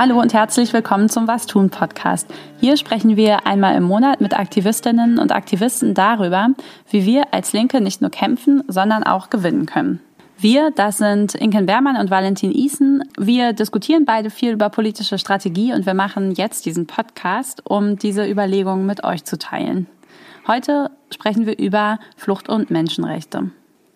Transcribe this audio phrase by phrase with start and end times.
[0.00, 2.26] Hallo und herzlich willkommen zum Was tun Podcast.
[2.58, 6.48] Hier sprechen wir einmal im Monat mit Aktivistinnen und Aktivisten darüber,
[6.88, 10.00] wie wir als Linke nicht nur kämpfen, sondern auch gewinnen können.
[10.42, 13.04] Wir, das sind Inken Bermann und Valentin Isen.
[13.18, 18.26] Wir diskutieren beide viel über politische Strategie und wir machen jetzt diesen Podcast, um diese
[18.26, 19.86] Überlegungen mit euch zu teilen.
[20.46, 23.50] Heute sprechen wir über Flucht und Menschenrechte.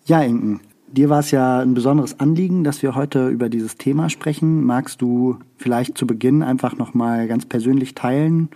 [0.05, 4.09] Ja, Inken, Dir war es ja ein besonderes Anliegen, dass wir heute über dieses Thema
[4.09, 4.63] sprechen.
[4.63, 8.49] Magst du vielleicht zu Beginn einfach nochmal ganz persönlich teilen,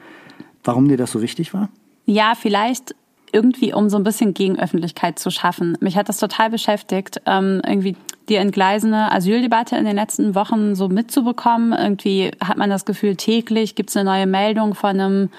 [0.63, 1.69] warum dir das so wichtig war?
[2.05, 2.95] Ja, vielleicht
[3.31, 5.77] irgendwie, um so ein bisschen Gegenöffentlichkeit zu schaffen.
[5.79, 7.95] Mich hat das total beschäftigt, ähm, irgendwie
[8.29, 11.73] die entgleisende Asyldebatte in den letzten Wochen so mitzubekommen.
[11.73, 15.29] Irgendwie hat man das Gefühl, täglich gibt es eine neue Meldung von einem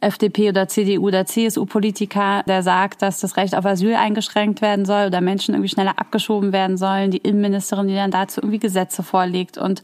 [0.00, 5.08] FDP oder CDU oder CSU-Politiker, der sagt, dass das Recht auf Asyl eingeschränkt werden soll
[5.08, 7.10] oder Menschen irgendwie schneller abgeschoben werden sollen.
[7.10, 9.58] Die Innenministerin, die dann dazu irgendwie Gesetze vorlegt.
[9.58, 9.82] Und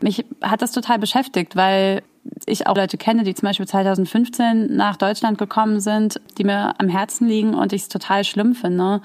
[0.00, 2.02] mich hat das total beschäftigt, weil
[2.46, 6.88] ich auch Leute kenne, die zum Beispiel 2015 nach Deutschland gekommen sind, die mir am
[6.88, 9.00] Herzen liegen und ich es total schlimm finde.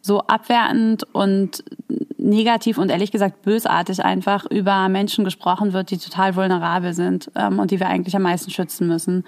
[0.00, 1.64] So abwertend und
[2.18, 7.58] negativ und ehrlich gesagt bösartig einfach über Menschen gesprochen wird, die total vulnerabel sind ähm,
[7.58, 9.24] und die wir eigentlich am meisten schützen müssen.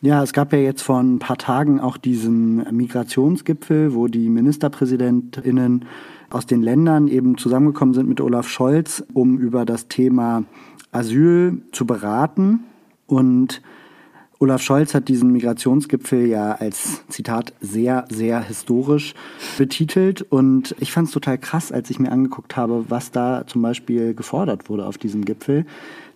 [0.00, 5.86] Ja, es gab ja jetzt vor ein paar Tagen auch diesen Migrationsgipfel, wo die Ministerpräsidentinnen
[6.28, 10.44] aus den Ländern eben zusammengekommen sind mit Olaf Scholz, um über das Thema
[10.94, 12.60] Asyl zu beraten.
[13.06, 13.60] Und
[14.38, 19.14] Olaf Scholz hat diesen Migrationsgipfel ja als Zitat sehr, sehr historisch
[19.58, 20.22] betitelt.
[20.22, 24.14] Und ich fand es total krass, als ich mir angeguckt habe, was da zum Beispiel
[24.14, 25.66] gefordert wurde auf diesem Gipfel.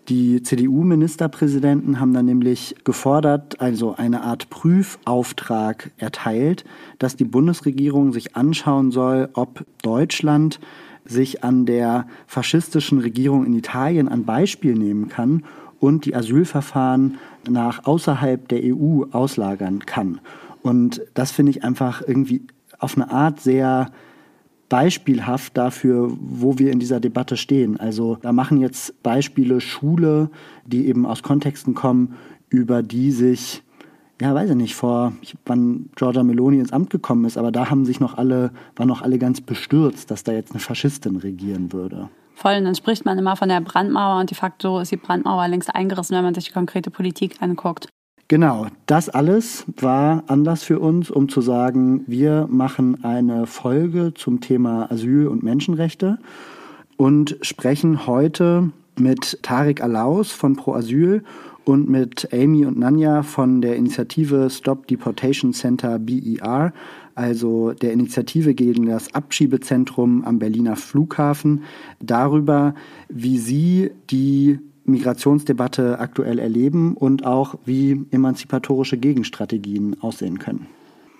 [0.09, 6.65] Die CDU-Ministerpräsidenten haben dann nämlich gefordert, also eine Art Prüfauftrag erteilt,
[6.99, 10.61] dass die Bundesregierung sich anschauen soll, ob Deutschland
[11.05, 15.45] sich an der faschistischen Regierung in Italien ein Beispiel nehmen kann
[15.79, 20.21] und die Asylverfahren nach außerhalb der EU auslagern kann.
[20.63, 22.43] Und das finde ich einfach irgendwie
[22.79, 23.91] auf eine Art sehr
[24.69, 27.79] beispielhaft dafür, wo wir in dieser Debatte stehen.
[27.81, 30.31] Also da machen jetzt Beispiele Schule,
[30.67, 32.15] die eben aus Kontexten kommen,
[32.51, 33.63] über die sich,
[34.21, 35.13] ja, weiß ich nicht, vor
[35.47, 39.03] wann Giorgia Meloni ins Amt gekommen ist, aber da haben sich noch alle, waren noch
[39.03, 42.09] alle ganz bestürzt, dass da jetzt eine Faschistin regieren würde.
[42.35, 45.49] Voll, und dann spricht man immer von der Brandmauer und de facto ist die Brandmauer
[45.49, 47.89] längst eingerissen, wenn man sich die konkrete Politik anguckt.
[48.31, 54.43] Genau, das alles war Anlass für uns, um zu sagen, wir machen eine Folge zum
[54.43, 56.19] Thema Asyl und Menschenrechte
[56.99, 61.25] und sprechen heute mit Tarek Alaus von Pro Asyl
[61.65, 66.75] und mit Amy und Nanja von der Initiative Stop Deportation Center BER,
[67.15, 71.63] also der Initiative gegen das Abschiebezentrum am Berliner Flughafen,
[71.99, 72.75] darüber,
[73.09, 80.67] wie sie die Migrationsdebatte aktuell erleben und auch wie emanzipatorische Gegenstrategien aussehen können.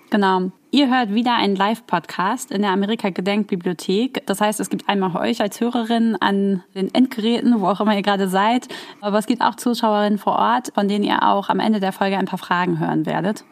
[0.09, 0.51] Genau.
[0.71, 4.25] Ihr hört wieder einen Live-Podcast in der Amerika-Gedenkbibliothek.
[4.25, 8.01] Das heißt, es gibt einmal euch als Hörerin an den Endgeräten, wo auch immer ihr
[8.01, 8.67] gerade seid.
[9.01, 12.17] Aber es gibt auch Zuschauerinnen vor Ort, von denen ihr auch am Ende der Folge
[12.17, 13.45] ein paar Fragen hören werdet.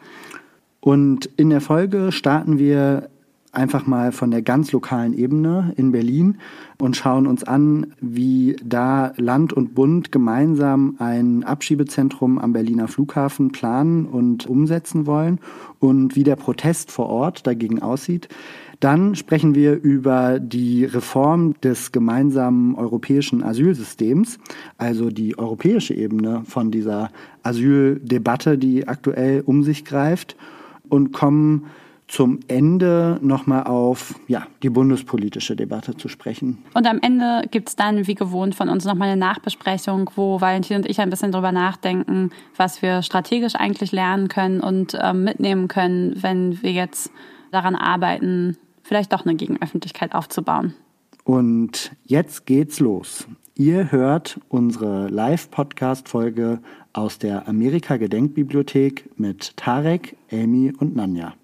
[0.80, 3.08] Und in der Folge starten wir
[3.52, 6.38] einfach mal von der ganz lokalen Ebene in Berlin
[6.78, 13.52] und schauen uns an, wie da Land und Bund gemeinsam ein Abschiebezentrum am Berliner Flughafen
[13.52, 15.40] planen und umsetzen wollen
[15.78, 18.28] und wie der Protest vor Ort dagegen aussieht.
[18.80, 24.38] Dann sprechen wir über die Reform des gemeinsamen europäischen Asylsystems,
[24.76, 27.10] also die europäische Ebene von dieser
[27.42, 30.36] Asyldebatte, die aktuell um sich greift
[30.88, 31.64] und kommen
[32.08, 36.58] zum Ende nochmal auf ja, die bundespolitische Debatte zu sprechen.
[36.74, 40.78] Und am Ende gibt es dann, wie gewohnt, von uns nochmal eine Nachbesprechung, wo Valentin
[40.78, 45.68] und ich ein bisschen drüber nachdenken, was wir strategisch eigentlich lernen können und äh, mitnehmen
[45.68, 47.12] können, wenn wir jetzt
[47.52, 50.74] daran arbeiten, vielleicht doch eine Gegenöffentlichkeit aufzubauen.
[51.24, 53.28] Und jetzt geht's los.
[53.54, 56.60] Ihr hört unsere Live-Podcast-Folge
[56.94, 61.34] aus der Amerika-Gedenkbibliothek mit Tarek, Amy und Nanja.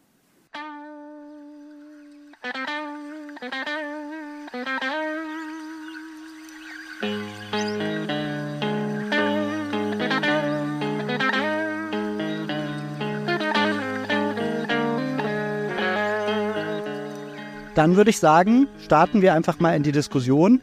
[17.84, 20.62] Dann würde ich sagen, starten wir einfach mal in die Diskussion.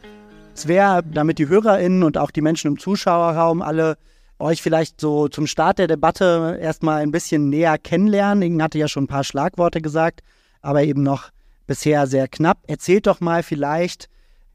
[0.56, 3.96] Es wäre, damit die HörerInnen und auch die Menschen im Zuschauerraum alle
[4.40, 8.42] euch vielleicht so zum Start der Debatte erstmal ein bisschen näher kennenlernen.
[8.42, 10.22] Ingen hatte ja schon ein paar Schlagworte gesagt,
[10.62, 11.30] aber eben noch
[11.68, 12.58] bisher sehr knapp.
[12.66, 14.08] Erzählt doch mal vielleicht,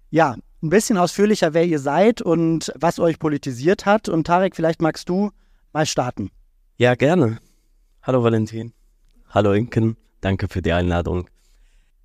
[0.09, 4.09] ja, ein bisschen ausführlicher, wer ihr seid und was euch politisiert hat.
[4.09, 5.31] Und Tarek, vielleicht magst du
[5.71, 6.31] mal starten.
[6.75, 7.37] Ja, gerne.
[8.03, 8.73] Hallo Valentin.
[9.29, 9.95] Hallo Inken.
[10.19, 11.29] Danke für die Einladung.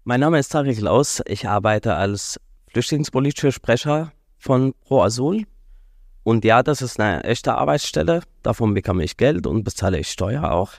[0.05, 1.23] Mein Name ist Tarek Laus.
[1.27, 2.41] Ich arbeite als
[2.73, 5.45] flüchtlingspolitischer Sprecher von Pro Azul.
[6.25, 8.25] Und ja, das ist eine echte Arbeitsstelle.
[8.43, 10.73] Davon bekomme ich Geld und bezahle ich Steuer auch.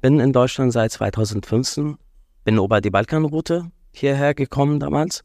[0.00, 1.98] Bin in Deutschland seit 2015,
[2.42, 5.22] bin über die Balkanroute hierher gekommen damals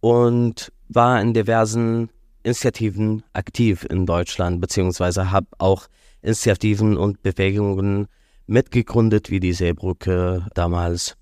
[0.00, 2.10] und war in diversen
[2.42, 5.86] Initiativen aktiv in Deutschland, beziehungsweise habe auch
[6.20, 8.06] Initiativen und Bewegungen
[8.46, 11.16] mitgegründet, wie die Seebrücke damals.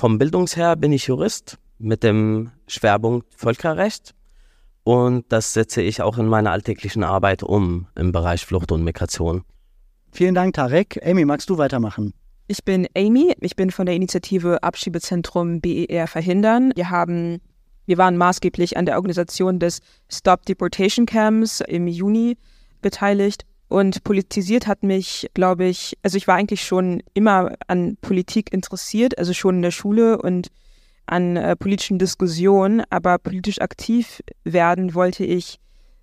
[0.00, 4.14] Vom Bildungsher bin ich Jurist mit dem Schwerpunkt Völkerrecht
[4.82, 9.44] und das setze ich auch in meiner alltäglichen Arbeit um im Bereich Flucht und Migration.
[10.10, 10.98] Vielen Dank, Tarek.
[11.04, 12.14] Amy, magst du weitermachen?
[12.46, 16.72] Ich bin Amy, ich bin von der Initiative Abschiebezentrum BER Verhindern.
[16.76, 17.42] Wir haben
[17.84, 19.80] wir waren maßgeblich an der Organisation des
[20.10, 22.38] Stop Deportation Camps im Juni
[22.80, 23.44] beteiligt.
[23.70, 29.16] Und politisiert hat mich, glaube ich, also ich war eigentlich schon immer an Politik interessiert,
[29.16, 30.48] also schon in der Schule und
[31.06, 35.60] an äh, politischen Diskussionen, aber politisch aktiv werden wollte ich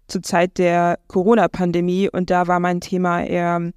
[0.08, 3.74] zur Zeit der Corona-Pandemie und da war mein Thema eher,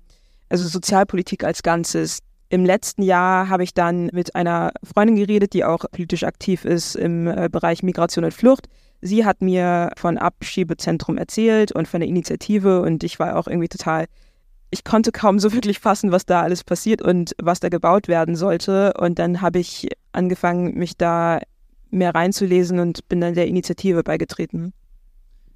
[0.48, 2.20] also Sozialpolitik als Ganzes.
[2.48, 6.94] Im letzten Jahr habe ich dann mit einer Freundin geredet, die auch politisch aktiv ist
[6.94, 8.68] im äh, Bereich Migration und Flucht.
[9.00, 13.68] Sie hat mir von Abschiebezentrum erzählt und von der Initiative und ich war auch irgendwie
[13.68, 14.06] total,
[14.70, 18.36] ich konnte kaum so wirklich fassen, was da alles passiert und was da gebaut werden
[18.36, 18.92] sollte.
[18.98, 21.40] Und dann habe ich angefangen, mich da
[21.90, 24.72] mehr reinzulesen und bin dann der Initiative beigetreten.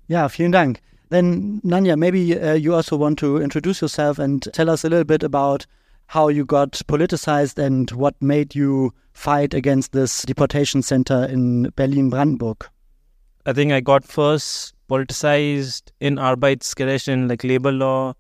[0.08, 0.80] Ja, vielen Dank.
[1.10, 5.04] Then, Nanya, maybe uh, you also want to introduce yourself and tell us a little
[5.04, 5.66] bit about
[6.08, 12.10] how you got politicized and what made you fight against this deportation center in Berlin
[12.10, 12.68] Brandenburg.
[13.46, 18.14] I think I got first politicized in Arbeitsgerecht like labor law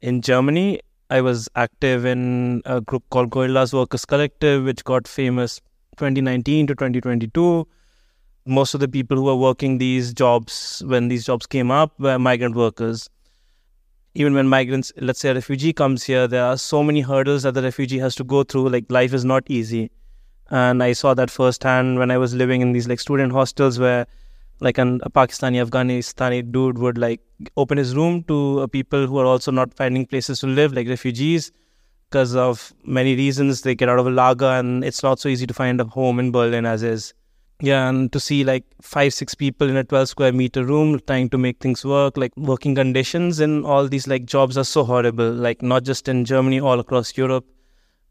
[0.00, 0.80] in Germany.
[1.08, 5.60] I was active in a group called Gorillas Workers Collective, which got famous
[5.96, 7.66] 2019 to 2022.
[8.44, 12.18] Most of the people who were working these jobs when these jobs came up were
[12.18, 13.08] migrant workers
[14.16, 17.52] even when migrants, let's say a refugee comes here, there are so many hurdles that
[17.52, 18.70] the refugee has to go through.
[18.70, 19.90] Like life is not easy.
[20.50, 24.06] And I saw that firsthand when I was living in these like student hostels where
[24.60, 27.20] like an, a Pakistani, Afghanistani dude would like
[27.56, 30.88] open his room to uh, people who are also not finding places to live, like
[30.88, 31.52] refugees,
[32.08, 33.62] because of many reasons.
[33.62, 36.18] They get out of a lager and it's not so easy to find a home
[36.18, 37.12] in Berlin as is
[37.60, 41.28] yeah and to see like five six people in a 12 square meter room trying
[41.30, 45.32] to make things work like working conditions in all these like jobs are so horrible
[45.32, 47.46] like not just in germany all across europe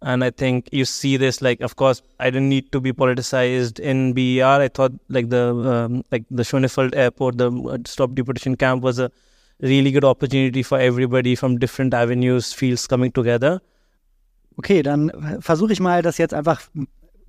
[0.01, 3.79] and i think you see this like of course i didn't need to be politicized
[3.79, 8.55] in ber i thought like the um, like the schönefeld airport the uh, stop deportation
[8.55, 9.09] camp was a
[9.59, 13.61] really good opportunity for everybody from different avenues fields coming together.
[14.57, 15.11] Okay, dann
[15.41, 16.87] versuche ich mal, das jetzt einfach ein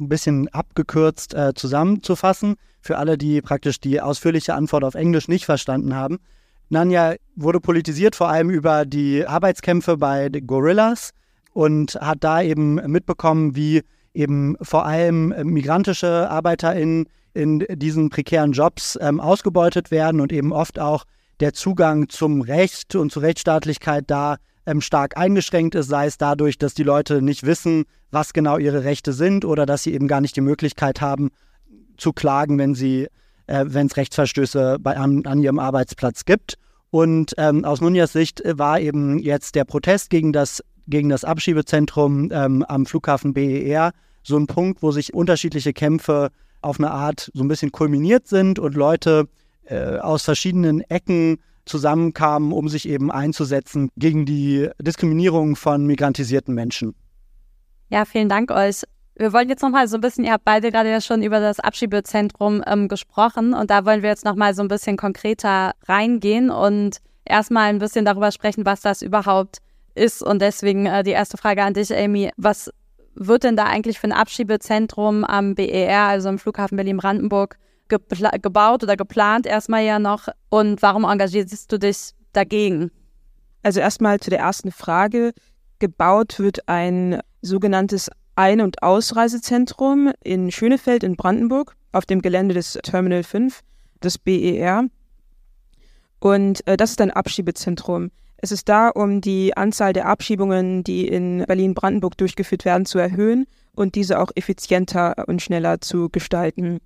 [0.09, 5.95] bisschen abgekürzt äh, zusammenzufassen, für alle, die praktisch die ausführliche Antwort auf Englisch nicht verstanden
[5.95, 6.19] haben.
[6.69, 11.13] Nanja wurde politisiert vor allem über die Arbeitskämpfe bei Gorillas
[11.57, 13.81] und hat da eben mitbekommen, wie
[14.13, 20.79] eben vor allem migrantische ArbeiterInnen in diesen prekären Jobs ähm, ausgebeutet werden und eben oft
[20.79, 21.05] auch
[21.41, 24.37] der Zugang zum Recht und zur Rechtsstaatlichkeit da
[24.67, 28.85] ähm, stark eingeschränkt ist, sei es dadurch, dass die Leute nicht wissen, was genau ihre
[28.85, 31.31] Rechte sind oder dass sie eben gar nicht die Möglichkeit haben
[31.97, 33.07] zu klagen, wenn sie,
[33.47, 36.57] äh, wenn es Rechtsverstöße bei, an, an, ihrem Arbeitsplatz gibt.
[36.91, 42.31] Und ähm, aus Nunjas Sicht war eben jetzt der Protest gegen das, gegen das Abschiebezentrum
[42.33, 47.45] ähm, am Flughafen BER so ein Punkt, wo sich unterschiedliche Kämpfe auf eine Art so
[47.45, 49.29] ein bisschen kulminiert sind und Leute
[49.67, 56.95] äh, aus verschiedenen Ecken zusammenkamen, um sich eben einzusetzen gegen die Diskriminierung von migrantisierten Menschen.
[57.89, 58.83] Ja, vielen Dank euch.
[59.17, 61.59] Wir wollen jetzt nochmal so ein bisschen, ihr habt beide gerade ja schon über das
[61.59, 66.99] Abschiebezentrum ähm, gesprochen und da wollen wir jetzt nochmal so ein bisschen konkreter reingehen und
[67.25, 69.59] erstmal ein bisschen darüber sprechen, was das überhaupt
[69.97, 70.23] ist.
[70.23, 72.31] Und deswegen äh, die erste Frage an dich, Amy.
[72.37, 72.71] Was
[73.15, 78.97] wird denn da eigentlich für ein Abschiebezentrum am BER, also im Flughafen Berlin-Brandenburg, gebaut oder
[78.97, 82.91] geplant erstmal ja noch und warum engagierst du dich dagegen?
[83.63, 85.33] Also erstmal zu der ersten Frage.
[85.79, 92.79] Gebaut wird ein sogenanntes Ein- und Ausreisezentrum in Schönefeld in Brandenburg auf dem Gelände des
[92.83, 93.61] Terminal 5.
[94.03, 94.85] des BER.
[96.21, 98.11] Und äh, das ist ein Abschiebezentrum.
[98.39, 103.47] Es ist da, um die Anzahl der Abschiebungen, die in Berlin-Brandenburg durchgeführt werden, zu erhöhen
[103.75, 106.81] und diese auch effizienter und schneller zu gestalten.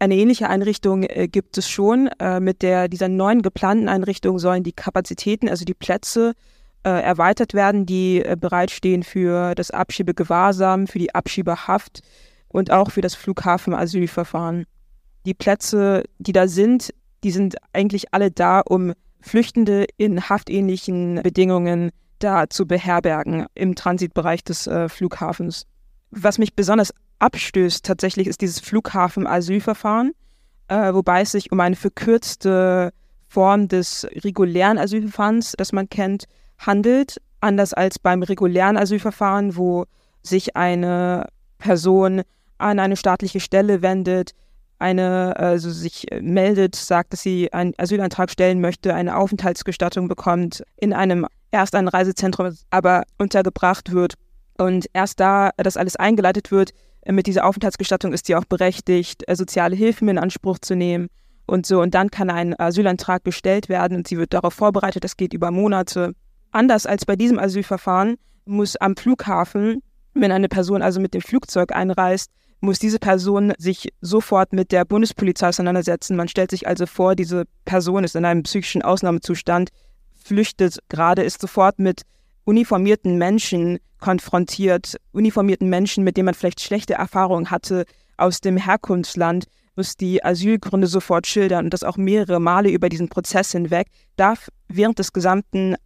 [0.00, 2.08] Eine ähnliche Einrichtung äh, gibt es schon.
[2.20, 6.34] Äh, mit der, dieser neuen geplanten Einrichtung sollen die Kapazitäten, also die Plätze,
[6.84, 12.02] äh, erweitert werden, die bereitstehen für das Abschiebegewahrsam, für die Abschiebehaft
[12.46, 14.66] und auch für das Flughafenasylverfahren.
[15.26, 16.94] Die Plätze, die da sind,
[17.24, 24.42] die sind eigentlich alle da, um Flüchtende in haftähnlichen Bedingungen da zu beherbergen im Transitbereich
[24.42, 25.66] des äh, Flughafens.
[26.10, 30.12] Was mich besonders abstößt tatsächlich ist dieses Flughafen-Asylverfahren,
[30.68, 32.92] äh, wobei es sich um eine verkürzte
[33.28, 36.24] Form des regulären Asylverfahrens, das man kennt,
[36.58, 39.84] handelt, anders als beim regulären Asylverfahren, wo
[40.22, 41.26] sich eine
[41.58, 42.22] Person
[42.58, 44.34] an eine staatliche Stelle wendet,
[44.78, 50.92] eine, also sich meldet, sagt, dass sie einen Asylantrag stellen möchte, eine Aufenthaltsgestattung bekommt, in
[50.92, 54.14] einem Ersteinreisezentrum aber untergebracht wird
[54.58, 56.72] und erst da das alles eingeleitet wird,
[57.06, 61.08] mit dieser Aufenthaltsgestattung ist sie auch berechtigt, soziale Hilfen in Anspruch zu nehmen
[61.46, 61.80] und so.
[61.80, 65.04] Und dann kann ein Asylantrag gestellt werden und sie wird darauf vorbereitet.
[65.04, 66.12] Das geht über Monate.
[66.50, 69.82] Anders als bei diesem Asylverfahren muss am Flughafen,
[70.14, 74.84] wenn eine Person also mit dem Flugzeug einreist, muss diese Person sich sofort mit der
[74.84, 76.16] Bundespolizei auseinandersetzen.
[76.16, 79.70] Man stellt sich also vor, diese Person ist in einem psychischen Ausnahmezustand,
[80.14, 82.02] flüchtet gerade, ist sofort mit
[82.44, 87.84] uniformierten Menschen konfrontiert, uniformierten Menschen, mit denen man vielleicht schlechte Erfahrungen hatte
[88.16, 89.46] aus dem Herkunftsland,
[89.76, 94.48] muss die Asylgründe sofort schildern und das auch mehrere Male über diesen Prozess hinweg, darf
[94.68, 95.76] während des gesamten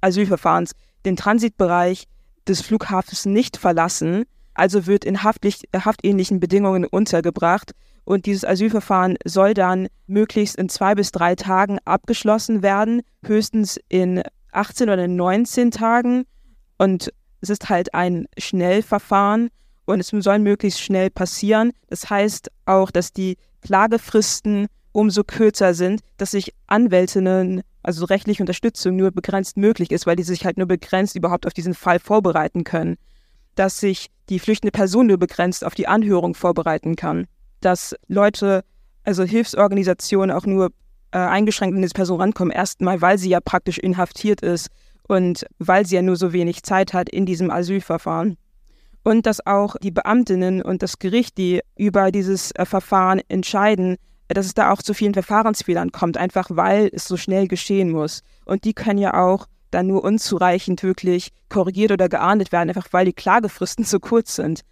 [0.00, 0.72] Asylverfahrens
[1.04, 2.04] den Transitbereich
[2.48, 4.24] des Flughafens nicht verlassen,
[4.54, 7.72] also wird in haftlich, haftähnlichen Bedingungen untergebracht.
[8.04, 14.22] Und dieses Asylverfahren soll dann möglichst in zwei bis drei Tagen abgeschlossen werden, höchstens in
[14.50, 16.24] 18 oder 19 Tagen.
[16.78, 19.50] Und es ist halt ein Schnellverfahren
[19.84, 21.72] und es soll möglichst schnell passieren.
[21.88, 28.96] Das heißt auch, dass die Klagefristen umso kürzer sind, dass sich Anwältinnen, also rechtliche Unterstützung
[28.96, 32.64] nur begrenzt möglich ist, weil die sich halt nur begrenzt überhaupt auf diesen Fall vorbereiten
[32.64, 32.96] können.
[33.54, 37.26] Dass sich die flüchtende Person nur begrenzt auf die Anhörung vorbereiten kann.
[37.60, 38.64] Dass Leute,
[39.04, 40.70] also Hilfsorganisationen auch nur
[41.12, 44.68] äh, eingeschränkt an diese Person rankommen, erstmal, weil sie ja praktisch inhaftiert ist
[45.08, 48.36] und weil sie ja nur so wenig Zeit hat in diesem Asylverfahren.
[49.04, 53.96] Und dass auch die Beamtinnen und das Gericht, die über dieses äh, Verfahren entscheiden,
[54.28, 58.22] dass es da auch zu vielen Verfahrensfehlern kommt, einfach weil es so schnell geschehen muss.
[58.44, 63.06] Und die können ja auch dann nur unzureichend wirklich korrigiert oder geahndet werden, einfach weil
[63.06, 64.62] die Klagefristen zu kurz sind.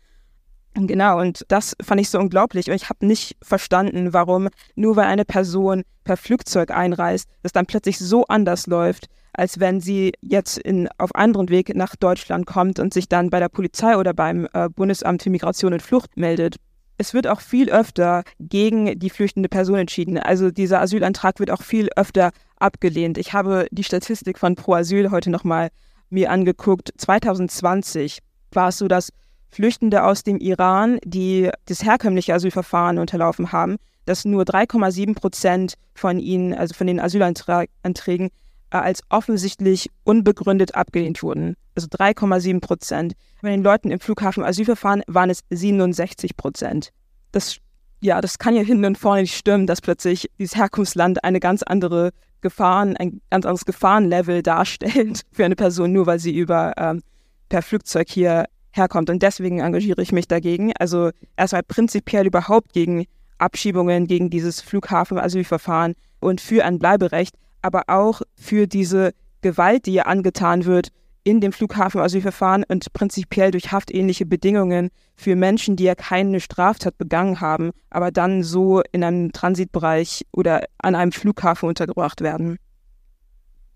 [0.74, 2.68] Genau, und das fand ich so unglaublich.
[2.68, 7.66] Und ich habe nicht verstanden, warum nur weil eine Person per Flugzeug einreist, das dann
[7.66, 12.78] plötzlich so anders läuft, als wenn sie jetzt in, auf anderen Weg nach Deutschland kommt
[12.78, 16.56] und sich dann bei der Polizei oder beim äh, Bundesamt für Migration und Flucht meldet.
[16.98, 20.18] Es wird auch viel öfter gegen die flüchtende Person entschieden.
[20.18, 22.30] Also dieser Asylantrag wird auch viel öfter
[22.60, 23.18] abgelehnt.
[23.18, 25.70] Ich habe die Statistik von Pro Asyl heute nochmal
[26.10, 26.92] mir angeguckt.
[26.96, 28.18] 2020
[28.52, 29.10] war es so, dass
[29.48, 36.18] Flüchtende aus dem Iran, die das herkömmliche Asylverfahren unterlaufen haben, dass nur 3,7 Prozent von
[36.18, 38.30] ihnen, also von den Asylanträgen,
[38.70, 41.56] äh, als offensichtlich unbegründet abgelehnt wurden.
[41.74, 43.14] Also 3,7 Prozent.
[43.42, 46.90] Bei den Leuten im Flughafen Asylverfahren waren es 67 Prozent.
[47.32, 47.58] Das,
[48.00, 51.62] ja, das kann ja hinten und vorne nicht stimmen, dass plötzlich dieses Herkunftsland eine ganz
[51.62, 57.02] andere Gefahren, ein ganz anderes Gefahrenlevel darstellt für eine Person, nur weil sie über ähm,
[57.48, 59.10] per Flugzeug hier herkommt.
[59.10, 60.72] Und deswegen engagiere ich mich dagegen.
[60.78, 63.06] Also erstmal prinzipiell überhaupt gegen
[63.38, 70.06] Abschiebungen, gegen dieses Flughafen-Asylverfahren und für ein Bleiberecht, aber auch für diese Gewalt, die ihr
[70.06, 70.88] angetan wird
[71.24, 77.40] in dem Flughafen-Asylverfahren und prinzipiell durch haftähnliche Bedingungen für Menschen, die ja keine Straftat begangen
[77.40, 82.58] haben, aber dann so in einem Transitbereich oder an einem Flughafen untergebracht werden.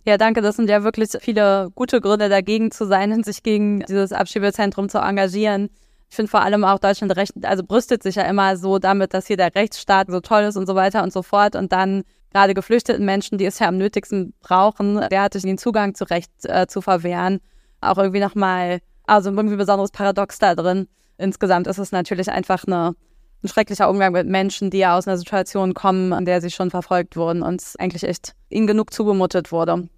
[0.07, 0.43] Ja, danke.
[0.43, 4.89] Das sind ja wirklich viele gute Gründe dagegen zu sein und sich gegen dieses Abschiebezentrum
[4.89, 5.71] zu engagieren.
[6.11, 9.27] Ich finde vor allem auch Deutschland recht, also brüstet sich ja immer so damit, dass
[9.27, 11.57] hier der Rechtsstaat so toll ist und so weiter und so fort.
[11.57, 16.05] Und dann gerade geflüchteten Menschen, die es ja am nötigsten brauchen, derartig den Zugang zu
[16.05, 17.41] Recht äh, zu verwehren,
[17.81, 20.89] auch irgendwie nochmal, also irgendwie besonderes Paradox da drin.
[21.17, 22.97] Insgesamt ist es natürlich einfach eine,
[23.43, 26.71] ein schrecklicher Umgang mit Menschen, die ja aus einer Situation kommen, an der sie schon
[26.71, 29.89] verfolgt wurden und eigentlich echt ihnen genug zugemutet wurde.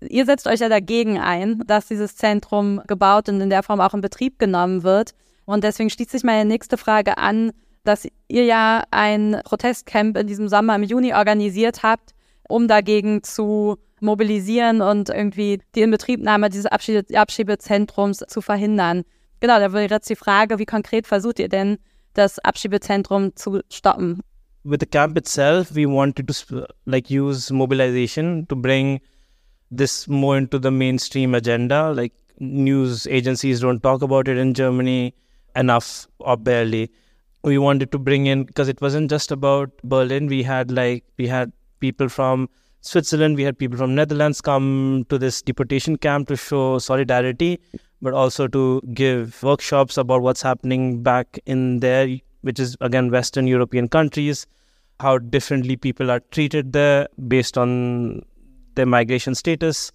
[0.00, 3.94] Ihr setzt euch ja dagegen ein, dass dieses Zentrum gebaut und in der Form auch
[3.94, 5.12] in Betrieb genommen wird.
[5.44, 7.52] Und deswegen schließt sich meine nächste Frage an.
[7.84, 12.14] Dass ihr ja ein Protestcamp in diesem Sommer im Juni organisiert habt,
[12.48, 19.02] um dagegen zu mobilisieren und irgendwie die Inbetriebnahme dieses Abschiebe Abschiebezentrums zu verhindern.
[19.40, 21.78] Genau, da wäre jetzt die Frage, wie konkret versucht ihr denn,
[22.14, 24.20] das Abschiebezentrum zu stoppen?
[24.64, 29.00] With the camp itself, we wanted to like use mobilization to bring
[29.70, 31.90] this more into the mainstream agenda.
[31.90, 35.14] Like news agencies don't talk about it in Germany
[35.54, 36.90] enough or barely.
[37.44, 40.28] We wanted to bring in because it wasn't just about Berlin.
[40.28, 42.48] We had like we had people from
[42.80, 47.60] Switzerland, we had people from Netherlands come to this deportation camp to show solidarity,
[48.00, 52.08] but also to give workshops about what's happening back in there,
[52.40, 54.46] which is again Western European countries,
[55.00, 58.22] how differently people are treated there based on
[58.74, 59.92] their migration status.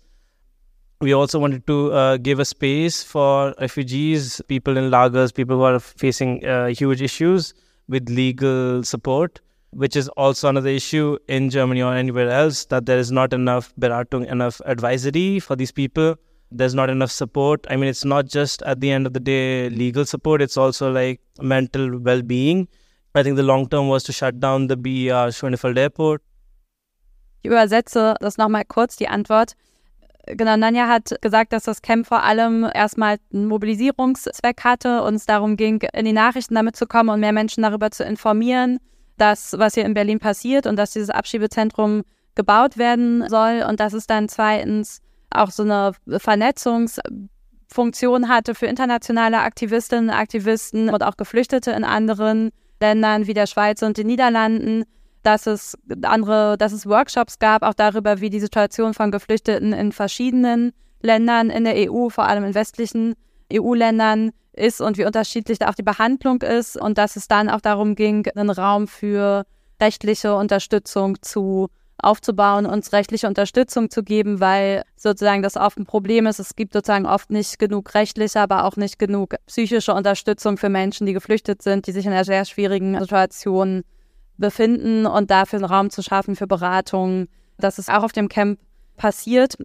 [1.02, 5.64] We also wanted to uh, give a space for refugees, people in lagers, people who
[5.64, 7.54] are facing uh, huge issues
[7.88, 9.40] with legal support
[9.72, 13.74] which is also another issue in Germany or anywhere else that there is not enough
[13.80, 16.16] Beratung, enough advisory for these people.
[16.52, 17.66] There's not enough support.
[17.70, 20.92] I mean, it's not just at the end of the day legal support, it's also
[20.92, 22.68] like mental well being.
[23.14, 26.22] I think the long term was to shut down the BER Schönefeld Airport.
[27.42, 29.56] Ich übersetze das nochmal kurz, die Antwort.
[30.26, 35.26] Genau, Nanja hat gesagt, dass das Camp vor allem erstmal einen Mobilisierungszweck hatte und es
[35.26, 38.80] darum ging, in die Nachrichten damit zu kommen und mehr Menschen darüber zu informieren
[39.20, 42.04] das, was hier in Berlin passiert und dass dieses Abschiebezentrum
[42.36, 49.40] gebaut werden soll und dass es dann zweitens auch so eine Vernetzungsfunktion hatte für internationale
[49.40, 54.86] Aktivistinnen, Aktivisten und auch Geflüchtete in anderen Ländern wie der Schweiz und den Niederlanden,
[55.24, 59.92] dass es andere, dass es Workshops gab, auch darüber, wie die Situation von Geflüchteten in
[59.92, 60.72] verschiedenen
[61.02, 63.16] Ländern in der EU, vor allem in westlichen
[63.54, 67.62] EU-Ländern ist und wie unterschiedlich da auch die Behandlung ist und dass es dann auch
[67.62, 69.46] darum ging, einen Raum für
[69.82, 71.70] rechtliche Unterstützung zu
[72.02, 76.40] aufzubauen, uns rechtliche Unterstützung zu geben, weil sozusagen das oft ein Problem ist.
[76.40, 81.06] Es gibt sozusagen oft nicht genug rechtliche, aber auch nicht genug psychische Unterstützung für Menschen,
[81.06, 83.84] die geflüchtet sind, die sich in einer sehr schwierigen Situation
[84.40, 87.28] befinden und dafür einen Raum zu schaffen für Beratung.
[87.58, 88.60] Das ist auch auf dem Camp
[88.98, 89.58] passiert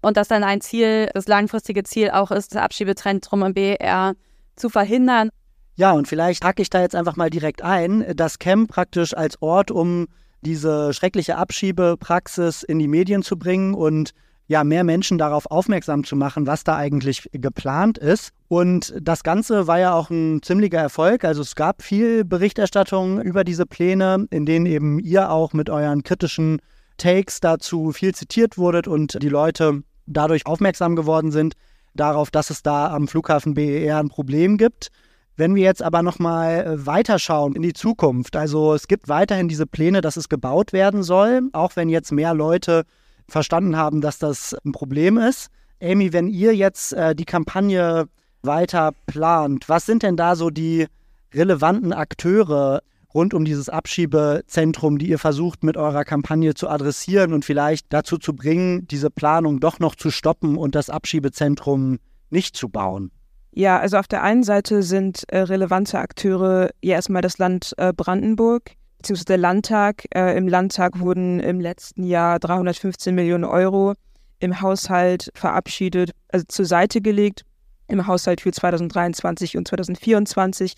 [0.00, 4.14] und dass dann ein Ziel, das langfristige Ziel auch ist, das Abschiebezentrum im BR
[4.56, 5.30] zu verhindern.
[5.76, 8.04] Ja, und vielleicht hacke ich da jetzt einfach mal direkt ein.
[8.16, 10.08] Das Camp praktisch als Ort, um
[10.40, 14.12] diese schreckliche Abschiebepraxis in die Medien zu bringen und
[14.48, 18.32] ja, mehr Menschen darauf aufmerksam zu machen, was da eigentlich geplant ist.
[18.48, 21.24] Und das Ganze war ja auch ein ziemlicher Erfolg.
[21.24, 26.02] Also es gab viel Berichterstattung über diese Pläne, in denen eben ihr auch mit euren
[26.02, 26.60] kritischen
[26.96, 31.54] Takes dazu viel zitiert wurdet und die Leute dadurch aufmerksam geworden sind
[31.94, 34.88] darauf, dass es da am Flughafen BER ein Problem gibt.
[35.36, 39.66] Wenn wir jetzt aber nochmal äh, weiterschauen in die Zukunft, also es gibt weiterhin diese
[39.66, 42.84] Pläne, dass es gebaut werden soll, auch wenn jetzt mehr Leute
[43.28, 45.48] verstanden haben, dass das ein Problem ist.
[45.82, 48.08] Amy, wenn ihr jetzt äh, die Kampagne
[48.42, 50.86] weiter plant, was sind denn da so die
[51.34, 52.80] relevanten Akteure,
[53.14, 58.18] rund um dieses Abschiebezentrum, die ihr versucht mit eurer Kampagne zu adressieren und vielleicht dazu
[58.18, 61.98] zu bringen, diese Planung doch noch zu stoppen und das Abschiebezentrum
[62.30, 63.10] nicht zu bauen?
[63.52, 67.92] Ja, also auf der einen Seite sind äh, relevante Akteure ja erstmal das Land äh,
[67.92, 70.04] Brandenburg, beziehungsweise der Landtag.
[70.14, 73.94] Äh, Im Landtag wurden im letzten Jahr 315 Millionen Euro
[74.40, 77.44] im Haushalt verabschiedet, also zur Seite gelegt,
[77.88, 80.74] im Haushalt für 2023 und 2024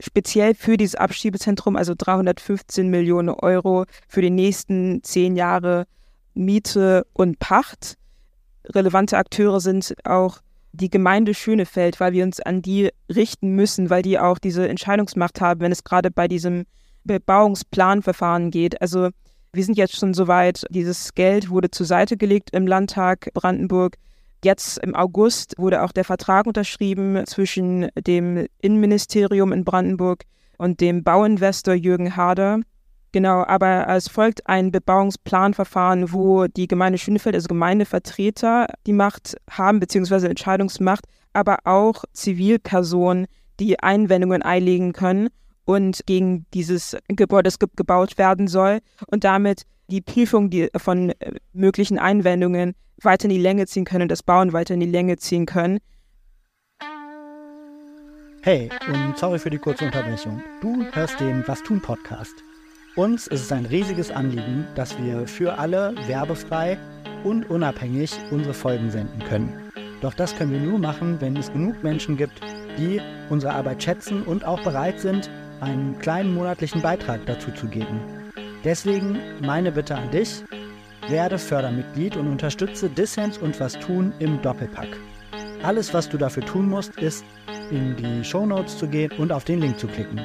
[0.00, 5.86] speziell für dieses Abschiebezentrum, also 315 Millionen Euro für die nächsten zehn Jahre
[6.34, 7.96] Miete und Pacht.
[8.66, 10.40] Relevante Akteure sind auch
[10.72, 15.40] die Gemeinde Schönefeld, weil wir uns an die richten müssen, weil die auch diese Entscheidungsmacht
[15.40, 16.64] haben, wenn es gerade bei diesem
[17.04, 18.80] Bebauungsplanverfahren geht.
[18.80, 19.10] Also
[19.52, 23.96] wir sind jetzt schon soweit, dieses Geld wurde zur Seite gelegt im Landtag Brandenburg.
[24.42, 30.24] Jetzt im August wurde auch der Vertrag unterschrieben zwischen dem Innenministerium in Brandenburg
[30.56, 32.60] und dem Bauinvestor Jürgen Harder.
[33.12, 39.80] Genau, aber es folgt ein Bebauungsplanverfahren, wo die Gemeinde Schönefeld, also Gemeindevertreter, die Macht haben,
[39.80, 43.26] beziehungsweise Entscheidungsmacht, aber auch Zivilpersonen,
[43.60, 45.28] die Einwendungen einlegen können
[45.64, 52.74] und gegen dieses Gebäude, gebaut werden soll und damit die Prüfung von äh, möglichen Einwendungen
[53.00, 55.78] weiter in die Länge ziehen können, das Bauen weiter in die Länge ziehen können.
[58.42, 60.42] Hey, und sorry für die kurze Unterbrechung.
[60.60, 62.34] Du hörst den Was tun Podcast.
[62.96, 66.76] Uns ist es ein riesiges Anliegen, dass wir für alle werbefrei
[67.24, 69.70] und unabhängig unsere Folgen senden können.
[70.00, 72.40] Doch das können wir nur machen, wenn es genug Menschen gibt,
[72.76, 75.30] die unsere Arbeit schätzen und auch bereit sind,
[75.62, 78.00] einen kleinen monatlichen Beitrag dazu zu geben.
[78.64, 80.42] Deswegen meine Bitte an dich,
[81.08, 84.88] werde Fördermitglied und unterstütze Dissens und Was tun im Doppelpack.
[85.62, 87.24] Alles, was du dafür tun musst, ist
[87.70, 90.20] in die Shownotes zu gehen und auf den Link zu klicken.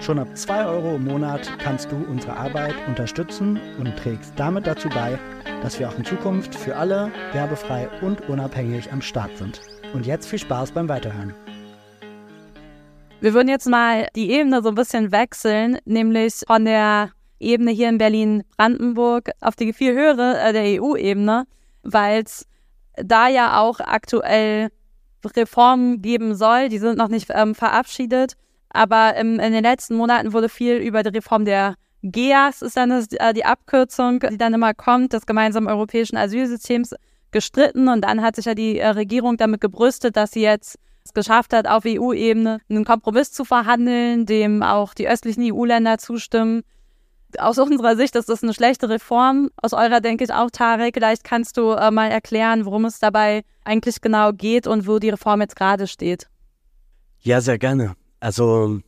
[0.00, 4.88] Schon ab 2 Euro im Monat kannst du unsere Arbeit unterstützen und trägst damit dazu
[4.88, 5.18] bei,
[5.62, 9.60] dass wir auch in Zukunft für alle werbefrei und unabhängig am Start sind.
[9.92, 11.34] Und jetzt viel Spaß beim Weiterhören.
[13.20, 17.90] Wir würden jetzt mal die Ebene so ein bisschen wechseln, nämlich von der Ebene hier
[17.90, 21.46] in Berlin-Brandenburg auf die viel höhere, äh, der EU-Ebene,
[21.82, 22.46] weil es
[22.96, 24.70] da ja auch aktuell
[25.36, 26.70] Reformen geben soll.
[26.70, 28.36] Die sind noch nicht ähm, verabschiedet.
[28.70, 32.90] Aber im, in den letzten Monaten wurde viel über die Reform der GEAS, ist dann
[32.90, 36.94] das, äh, die Abkürzung, die dann immer kommt, des gemeinsamen europäischen Asylsystems,
[37.32, 37.88] gestritten.
[37.88, 41.52] Und dann hat sich ja die äh, Regierung damit gebrüstet, dass sie jetzt es geschafft
[41.52, 46.62] hat, auf EU-Ebene einen Kompromiss zu verhandeln, dem auch die östlichen EU-Länder zustimmen.
[47.38, 49.50] Aus unserer Sicht ist das eine schlechte Reform.
[49.56, 50.94] Aus eurer denke ich auch, Tarek.
[50.94, 55.10] Vielleicht kannst du äh, mal erklären, worum es dabei eigentlich genau geht und wo die
[55.10, 56.28] Reform jetzt gerade steht.
[57.20, 57.94] Ja, sehr gerne.
[58.18, 58.80] Also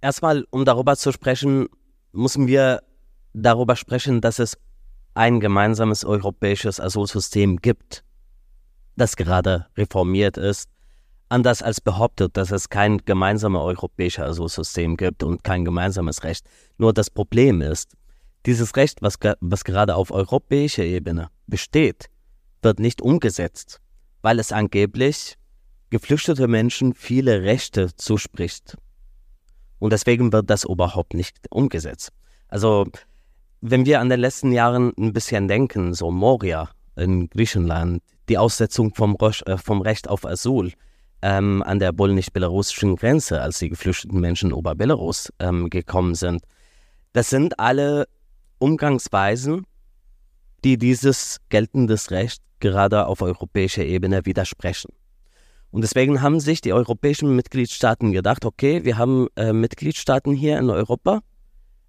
[0.00, 1.68] erstmal, um darüber zu sprechen,
[2.12, 2.82] müssen wir
[3.32, 4.58] darüber sprechen, dass es
[5.14, 8.04] ein gemeinsames europäisches Asylsystem gibt,
[8.96, 10.68] das gerade reformiert ist,
[11.28, 16.46] anders als behauptet, dass es kein gemeinsames europäisches Asylsystem gibt und kein gemeinsames Recht.
[16.78, 17.92] Nur das Problem ist,
[18.46, 22.06] dieses Recht, was, was gerade auf europäischer Ebene besteht,
[22.62, 23.80] wird nicht umgesetzt,
[24.22, 25.36] weil es angeblich
[25.90, 28.76] geflüchtete Menschen viele Rechte zuspricht.
[29.78, 32.12] Und deswegen wird das überhaupt nicht umgesetzt.
[32.48, 32.86] Also,
[33.60, 38.94] wenn wir an den letzten Jahren ein bisschen denken, so Moria in Griechenland, die Aussetzung
[38.94, 40.72] vom, äh, vom Recht auf Asyl
[41.22, 46.42] ähm, an der polnisch-belarussischen Grenze, als die geflüchteten Menschen über Belarus ähm, gekommen sind,
[47.12, 48.06] das sind alle
[48.58, 49.66] Umgangsweisen,
[50.64, 54.90] die dieses geltendes Recht gerade auf europäischer Ebene widersprechen.
[55.70, 60.70] Und deswegen haben sich die europäischen Mitgliedstaaten gedacht, okay, wir haben äh, Mitgliedstaaten hier in
[60.70, 61.20] Europa,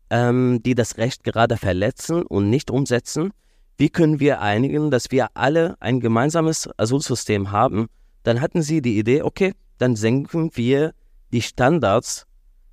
[0.09, 3.31] ähm, die das Recht gerade verletzen und nicht umsetzen.
[3.77, 7.87] Wie können wir einigen, dass wir alle ein gemeinsames Asylsystem haben?
[8.27, 10.91] Dann hatten sie die Idee, okay, dann senken wir
[11.31, 12.25] die Standards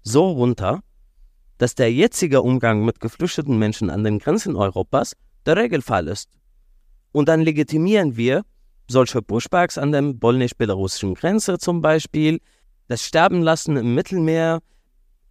[0.02, 0.80] so runter,
[1.58, 5.14] dass der jetzige Umgang mit geflüchteten Menschen an den Grenzen Europas
[5.46, 6.28] der Regelfall ist.
[7.12, 8.42] Und dann legitimieren wir
[8.88, 12.40] solche Pushbacks an der polnisch-belarussischen Grenze zum Beispiel,
[12.88, 14.58] das Sterben lassen im Mittelmeer,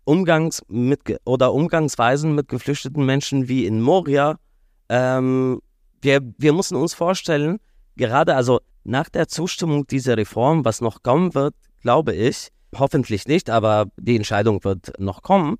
[0.05, 4.39] Umgangs mit, oder Umgangsweisen mit geflüchteten Menschen wie in Moria.
[4.87, 5.59] Ähm,
[6.01, 7.59] wir, wir müssen uns vorstellen,
[7.97, 13.49] gerade also nach der Zustimmung dieser Reform, was noch kommen wird, glaube ich, hoffentlich nicht,
[13.49, 15.57] aber die Entscheidung wird noch kommen,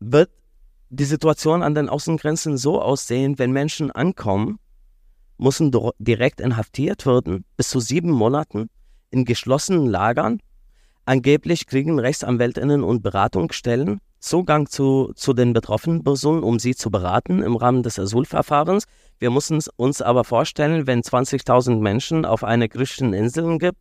[0.00, 0.30] wird
[0.90, 4.58] die Situation an den Außengrenzen so aussehen, wenn Menschen ankommen
[5.36, 8.70] müssen direkt inhaftiert werden, bis zu sieben Monaten
[9.10, 10.40] in geschlossenen Lagern.
[11.04, 17.42] Angeblich kriegen Rechtsanwältinnen und Beratungsstellen Zugang zu, zu den betroffenen Personen, um sie zu beraten
[17.42, 18.84] im Rahmen des Asylverfahrens.
[19.18, 23.78] Wir müssen uns aber vorstellen, wenn 20.000 Menschen auf einer griechischen Insel gibt,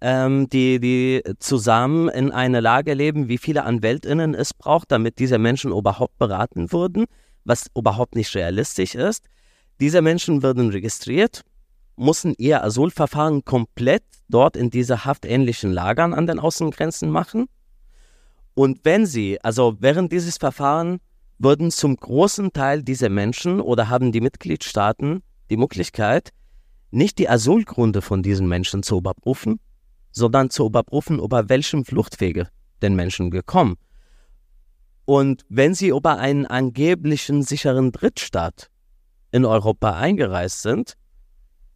[0.00, 5.38] ähm, die, die zusammen in einer Lage leben, wie viele Anwältinnen es braucht, damit diese
[5.38, 7.06] Menschen überhaupt beraten würden,
[7.44, 9.26] was überhaupt nicht realistisch ist.
[9.80, 11.42] Diese Menschen werden registriert,
[11.96, 17.46] müssen ihr Asylverfahren komplett dort in diese haftähnlichen Lagern an den Außengrenzen machen.
[18.54, 21.00] Und wenn sie, also während dieses Verfahrens,
[21.38, 26.30] würden zum großen Teil diese Menschen oder haben die Mitgliedstaaten die Möglichkeit,
[26.90, 29.58] nicht die Asylgründe von diesen Menschen zu überprüfen,
[30.12, 32.48] sondern zu überprüfen, über welchen Fluchtwege
[32.82, 33.76] den Menschen gekommen.
[35.04, 38.70] Und wenn sie über einen angeblichen sicheren Drittstaat
[39.32, 40.94] in Europa eingereist sind,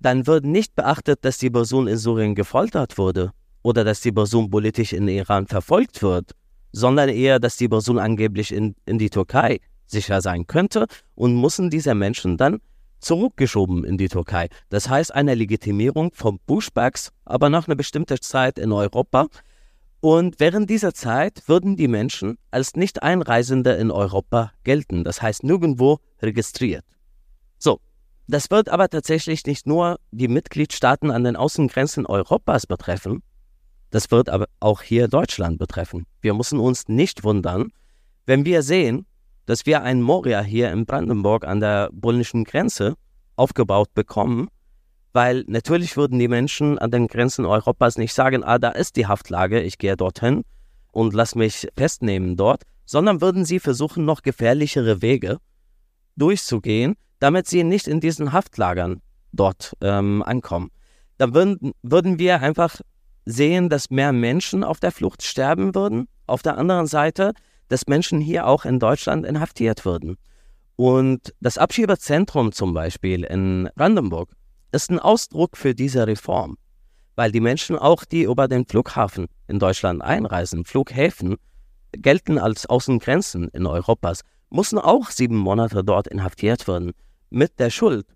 [0.01, 4.49] dann wird nicht beachtet, dass die Person in Syrien gefoltert wurde oder dass die Person
[4.49, 6.31] politisch in Iran verfolgt wird,
[6.73, 11.71] sondern eher, dass die Person angeblich in, in die Türkei sicher sein könnte und müssen
[11.71, 12.61] diese Menschen dann
[13.01, 14.49] zurückgeschoben in die Türkei.
[14.69, 19.29] Das heißt eine Legitimierung von Pushbacks, aber nach einer bestimmten Zeit in Europa.
[20.01, 25.99] Und während dieser Zeit würden die Menschen als Nicht-Einreisende in Europa gelten, das heißt nirgendwo
[26.23, 26.85] registriert.
[27.59, 27.81] So,
[28.29, 33.23] das wird aber tatsächlich nicht nur die Mitgliedstaaten an den Außengrenzen Europas betreffen,
[33.91, 36.07] das wird aber auch hier Deutschland betreffen.
[36.21, 37.73] Wir müssen uns nicht wundern,
[38.27, 39.07] wenn wir sehen,
[39.47, 42.95] dass wir ein Moria hier in Brandenburg an der polnischen Grenze
[43.37, 44.49] aufgebaut bekommen,
[45.13, 49.07] weil natürlich würden die Menschen an den Grenzen Europas nicht sagen, ah, da ist die
[49.07, 50.45] Haftlage, ich gehe dorthin
[50.93, 55.39] und lass mich festnehmen dort, sondern würden sie versuchen, noch gefährlichere Wege
[56.17, 59.01] durchzugehen, damit sie nicht in diesen Haftlagern
[59.33, 60.71] dort ähm, ankommen.
[61.17, 62.81] Dann würden, würden wir einfach
[63.29, 66.09] sehen, dass mehr Menschen auf der Flucht sterben würden.
[66.27, 67.33] Auf der anderen Seite,
[67.69, 70.17] dass Menschen hier auch in Deutschland inhaftiert würden.
[70.77, 74.31] Und das Abschiebezentrum zum Beispiel in Brandenburg
[74.73, 76.57] ist ein Ausdruck für diese Reform,
[77.17, 81.37] weil die Menschen auch, die über den Flughafen in Deutschland einreisen, Flughäfen,
[81.93, 86.93] gelten als Außengrenzen in Europas, mussten auch sieben Monate dort inhaftiert werden,
[87.29, 88.07] mit der Schuld,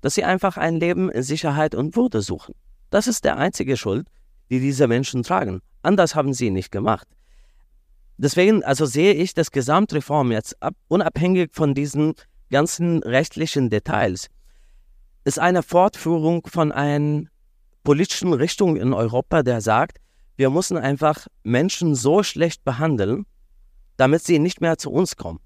[0.00, 2.54] dass sie einfach ein Leben in Sicherheit und Würde suchen.
[2.90, 4.08] Das ist der einzige Schuld,
[4.50, 5.60] die diese Menschen tragen.
[5.82, 7.06] Anders haben sie nicht gemacht.
[8.18, 12.14] Deswegen, also sehe ich das Gesamtreform jetzt ab, unabhängig von diesen
[12.50, 14.28] ganzen rechtlichen Details,
[15.24, 17.24] ist eine Fortführung von einer
[17.82, 19.98] politischen Richtung in Europa, der sagt,
[20.36, 23.26] wir müssen einfach Menschen so schlecht behandeln,
[23.96, 25.40] damit sie nicht mehr zu uns kommen.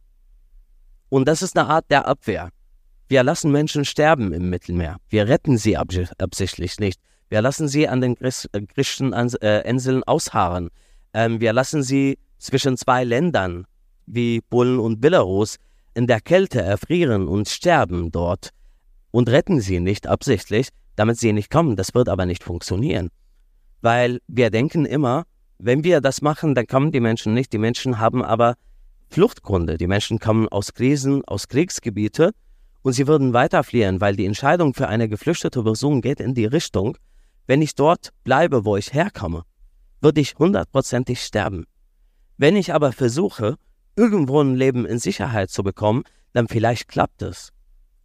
[1.08, 2.50] Und das ist eine Art der Abwehr.
[3.08, 4.98] Wir lassen Menschen sterben im Mittelmeer.
[5.08, 7.00] Wir retten sie absichtlich nicht.
[7.31, 10.69] Wir lassen sie an den äh, griechischen äh, Inseln ausharren.
[11.14, 13.66] Ähm, wir lassen sie zwischen zwei Ländern
[14.07, 15.57] wie Polen und Belarus
[15.95, 18.51] in der Kälte erfrieren und sterben dort
[19.12, 21.77] und retten sie nicht absichtlich, damit sie nicht kommen.
[21.77, 23.11] Das wird aber nicht funktionieren.
[23.81, 25.25] Weil wir denken immer,
[25.59, 27.53] wenn wir das machen, dann kommen die Menschen nicht.
[27.53, 28.57] Die Menschen haben aber
[29.09, 29.77] Fluchtgründe.
[29.79, 32.33] Die Menschen kommen aus Krisen, aus Kriegsgebiete
[32.83, 36.47] und sie würden weiter fliehen, weil die Entscheidung für eine geflüchtete Person geht in die
[36.47, 36.97] Richtung,
[37.50, 39.42] wenn ich dort bleibe, wo ich herkomme,
[40.00, 41.64] würde ich hundertprozentig sterben.
[42.36, 43.56] Wenn ich aber versuche,
[43.96, 47.50] irgendwo ein Leben in Sicherheit zu bekommen, dann vielleicht klappt es.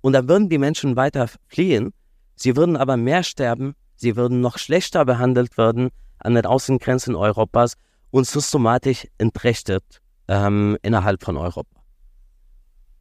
[0.02, 1.94] Und dann würden die Menschen weiter fliehen,
[2.36, 7.76] sie würden aber mehr sterben, sie würden noch schlechter behandelt werden an den Außengrenzen Europas
[8.10, 11.84] und systematisch entrechtet ähm, innerhalb von Europa.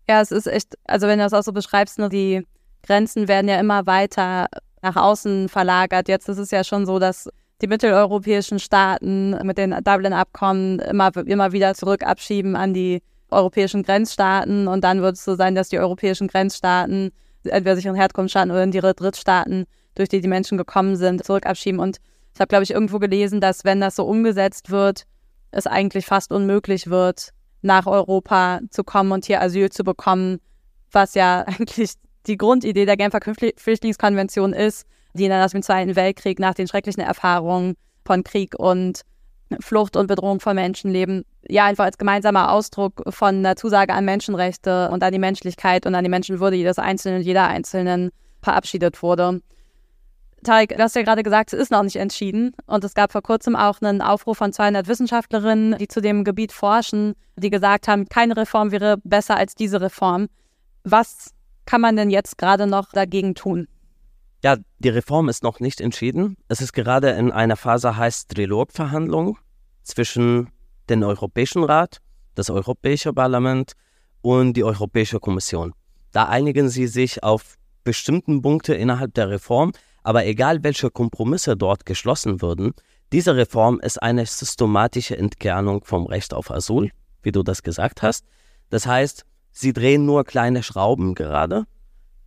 [0.07, 2.47] Ja, es ist echt, also wenn du das auch so beschreibst, nur die
[2.83, 4.49] Grenzen werden ja immer weiter
[4.85, 6.09] nach außen verlagert.
[6.09, 7.29] Jetzt ist es ja schon so, dass
[7.63, 14.69] die mitteleuropäischen Staaten mit den Dublin-Abkommen immer, immer wieder zurück abschieben an die europäischen Grenzstaaten
[14.69, 17.11] und dann wird es so sein, dass die europäischen Grenzstaaten
[17.45, 21.47] entweder sich in Herkunftsstaaten oder in die Drittstaaten, durch die die Menschen gekommen sind, zurück
[21.47, 21.81] abschieben.
[21.81, 21.99] Und
[22.35, 25.05] ich habe, glaube ich, irgendwo gelesen, dass wenn das so umgesetzt wird,
[25.51, 27.31] es eigentlich fast unmöglich wird,
[27.63, 30.39] nach Europa zu kommen und hier Asyl zu bekommen,
[30.91, 31.95] was ja eigentlich
[32.27, 37.03] die Grundidee der Genfer Flüchtlingskonvention ist, die dann aus dem Zweiten Weltkrieg nach den schrecklichen
[37.03, 39.03] Erfahrungen von Krieg und
[39.61, 44.91] Flucht und Bedrohung von Menschenleben, ja, einfach als gemeinsamer Ausdruck von einer Zusage an Menschenrechte
[44.91, 48.11] und an die Menschlichkeit und an die Menschenwürde jedes Einzelnen und jeder Einzelnen
[48.43, 49.41] verabschiedet wurde.
[50.45, 52.53] Tarek, du hast ja gerade gesagt, es ist noch nicht entschieden.
[52.67, 56.53] Und es gab vor kurzem auch einen Aufruf von 200 Wissenschaftlerinnen, die zu dem Gebiet
[56.53, 60.29] forschen, die gesagt haben, keine Reform wäre besser als diese Reform.
[60.85, 61.34] Was
[61.67, 63.69] kann man denn jetzt gerade noch dagegen tun?
[64.43, 66.37] Ja, die Reform ist noch nicht entschieden.
[66.49, 69.39] Es ist gerade in einer Phase heißt Trilogverhandlung
[69.83, 70.51] zwischen
[70.91, 71.99] dem Europäischen Rat,
[72.35, 73.73] das Europäische Parlament
[74.21, 75.73] und die Europäische Kommission.
[76.13, 79.73] Da einigen sie sich auf bestimmten Punkte innerhalb der Reform,
[80.03, 82.75] aber egal welche Kompromisse dort geschlossen würden,
[83.13, 86.91] diese Reform ist eine systematische Entkernung vom Recht auf Asyl,
[87.23, 88.27] wie du das gesagt hast.
[88.71, 89.25] Das heißt,
[89.55, 91.65] sie drehen nur kleine Schrauben gerade,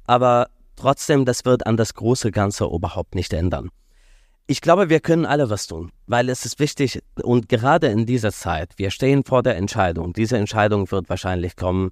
[0.06, 3.72] aber Trotzdem, das wird an das große Ganze überhaupt nicht ändern.
[4.46, 8.32] Ich glaube, wir können alle was tun, weil es ist wichtig und gerade in dieser
[8.32, 10.14] Zeit, wir stehen vor der Entscheidung.
[10.14, 11.90] Diese Entscheidung wird wahrscheinlich kommen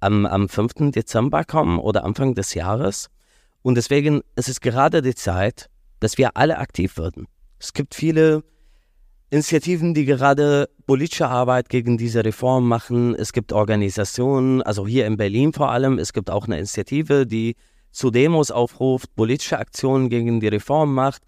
[0.00, 0.90] am, am 5.
[0.92, 3.10] Dezember kommen oder Anfang des Jahres.
[3.60, 5.68] Und deswegen ist es gerade die Zeit,
[6.00, 7.28] dass wir alle aktiv werden.
[7.60, 8.42] Es gibt viele
[9.32, 13.14] Initiativen, die gerade politische Arbeit gegen diese Reform machen.
[13.14, 17.56] Es gibt Organisationen, also hier in Berlin vor allem, es gibt auch eine Initiative, die
[17.92, 21.22] zu Demos aufruft, politische Aktionen gegen die Reform macht.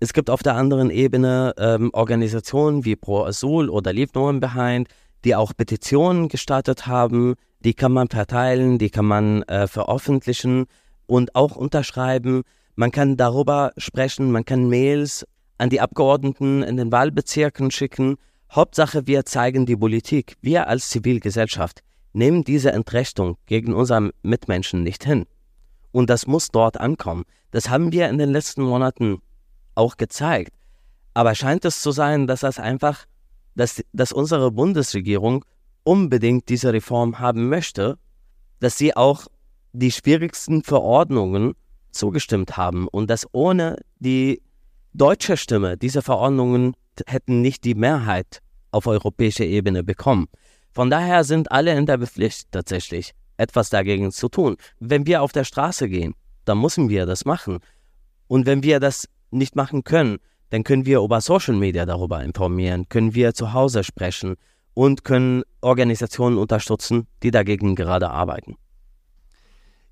[0.00, 4.40] Es gibt auf der anderen Ebene ähm, Organisationen wie Pro Asyl oder Leave No One
[4.40, 4.86] Behind,
[5.24, 7.36] die auch Petitionen gestartet haben.
[7.60, 10.66] Die kann man verteilen, die kann man äh, veröffentlichen
[11.06, 12.42] und auch unterschreiben.
[12.74, 15.24] Man kann darüber sprechen, man kann Mails
[15.58, 18.16] an die Abgeordneten in den Wahlbezirken schicken.
[18.50, 20.36] Hauptsache, wir zeigen die Politik.
[20.40, 21.80] Wir als Zivilgesellschaft
[22.12, 25.26] nehmen diese Entrechtung gegen unsere Mitmenschen nicht hin.
[25.92, 27.24] Und das muss dort ankommen.
[27.50, 29.20] Das haben wir in den letzten Monaten
[29.74, 30.52] auch gezeigt.
[31.14, 33.04] Aber scheint es zu sein, dass das einfach,
[33.54, 35.44] dass, dass unsere Bundesregierung
[35.84, 37.98] unbedingt diese Reform haben möchte,
[38.60, 39.26] dass sie auch
[39.72, 41.54] die schwierigsten Verordnungen
[41.90, 44.42] zugestimmt haben und dass ohne die
[44.96, 46.74] deutsche Stimme diese Verordnungen
[47.06, 50.26] hätten nicht die Mehrheit auf europäischer Ebene bekommen.
[50.72, 54.56] Von daher sind alle in der Pflicht tatsächlich, etwas dagegen zu tun.
[54.80, 57.58] Wenn wir auf der Straße gehen, dann müssen wir das machen.
[58.28, 60.18] Und wenn wir das nicht machen können,
[60.50, 64.36] dann können wir über Social Media darüber informieren, können wir zu Hause sprechen
[64.74, 68.56] und können Organisationen unterstützen, die dagegen gerade arbeiten.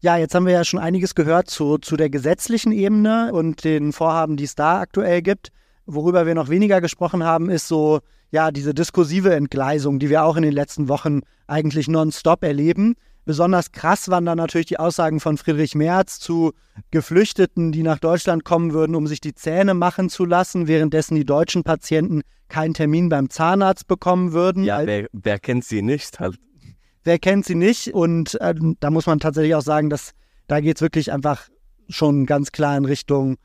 [0.05, 3.95] Ja, jetzt haben wir ja schon einiges gehört zu, zu der gesetzlichen Ebene und den
[3.95, 5.49] Vorhaben, die es da aktuell gibt.
[5.87, 10.37] Worüber wir noch weniger gesprochen haben, ist so, ja, diese diskursive Entgleisung, die wir auch
[10.37, 12.97] in den letzten Wochen eigentlich nonstop erleben.
[13.25, 16.53] Besonders krass waren dann natürlich die Aussagen von Friedrich Merz zu
[16.91, 21.25] Geflüchteten, die nach Deutschland kommen würden, um sich die Zähne machen zu lassen, währenddessen die
[21.25, 24.65] deutschen Patienten keinen Termin beim Zahnarzt bekommen würden.
[24.65, 26.37] Ja, wer, wer kennt sie nicht halt?
[27.05, 27.93] Wer kennt sie nicht?
[27.93, 30.13] Und äh, da muss man tatsächlich auch sagen, dass
[30.47, 31.49] da geht es wirklich einfach
[31.89, 33.37] schon ganz klar in Richtung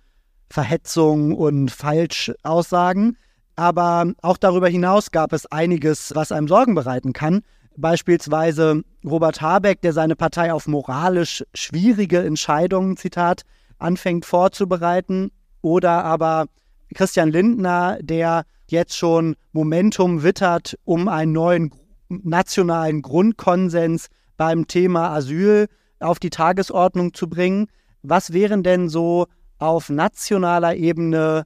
[0.49, 3.17] Verhetzung und Falschaussagen.
[3.55, 7.41] Aber auch darüber hinaus gab es einiges, was einem Sorgen bereiten kann.
[7.75, 13.43] Beispielsweise Robert Habeck, der seine Partei auf moralisch schwierige Entscheidungen, Zitat,
[13.77, 15.31] anfängt vorzubereiten.
[15.61, 16.47] Oder aber
[16.95, 21.71] Christian Lindner, der jetzt schon Momentum wittert, um einen neuen
[22.09, 25.67] nationalen Grundkonsens beim Thema Asyl
[25.99, 27.67] auf die Tagesordnung zu bringen.
[28.01, 31.45] Was wären denn so auf nationaler Ebene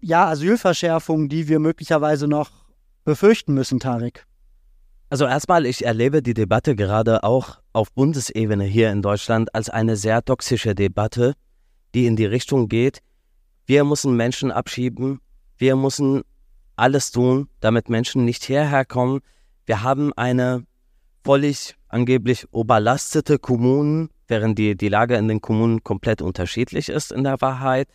[0.00, 2.50] ja Asylverschärfungen, die wir möglicherweise noch
[3.04, 4.26] befürchten müssen, Tarek?
[5.10, 9.96] Also erstmal, ich erlebe die Debatte gerade auch auf Bundesebene hier in Deutschland als eine
[9.96, 11.34] sehr toxische Debatte,
[11.94, 13.02] die in die Richtung geht,
[13.66, 15.20] wir müssen Menschen abschieben,
[15.56, 16.22] wir müssen
[16.76, 19.20] alles tun, damit Menschen nicht hierher kommen.
[19.66, 20.64] Wir haben eine
[21.24, 27.24] völlig angeblich überlastete Kommunen, während die, die Lage in den Kommunen komplett unterschiedlich ist in
[27.24, 27.88] der Wahrheit.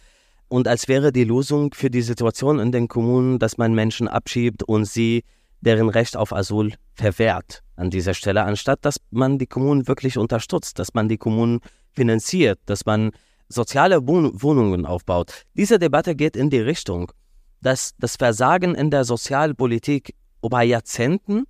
[0.47, 4.63] Und als wäre die Lösung für die Situation in den Kommunen, dass man Menschen abschiebt
[4.63, 5.23] und sie
[5.59, 10.79] deren Recht auf Asyl verwehrt an dieser Stelle, anstatt dass man die Kommunen wirklich unterstützt,
[10.79, 11.59] dass man die Kommunen
[11.91, 13.11] finanziert, dass man
[13.49, 15.43] soziale Wohnungen aufbaut.
[15.53, 17.11] Diese Debatte geht in die Richtung,
[17.61, 21.45] dass das Versagen in der Sozialpolitik über Jahrzehnten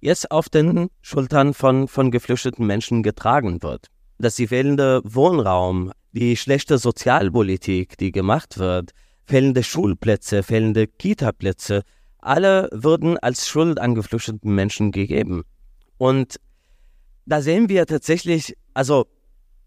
[0.00, 3.86] jetzt auf den Schultern von, von geflüchteten Menschen getragen wird.
[4.18, 8.92] Dass die fehlende Wohnraum, die schlechte Sozialpolitik, die gemacht wird,
[9.26, 11.82] fehlende Schulplätze, fehlende Kitaplätze,
[12.18, 15.44] alle würden als Schuld an geflüchteten Menschen gegeben.
[15.96, 16.40] Und
[17.26, 19.06] da sehen wir tatsächlich, also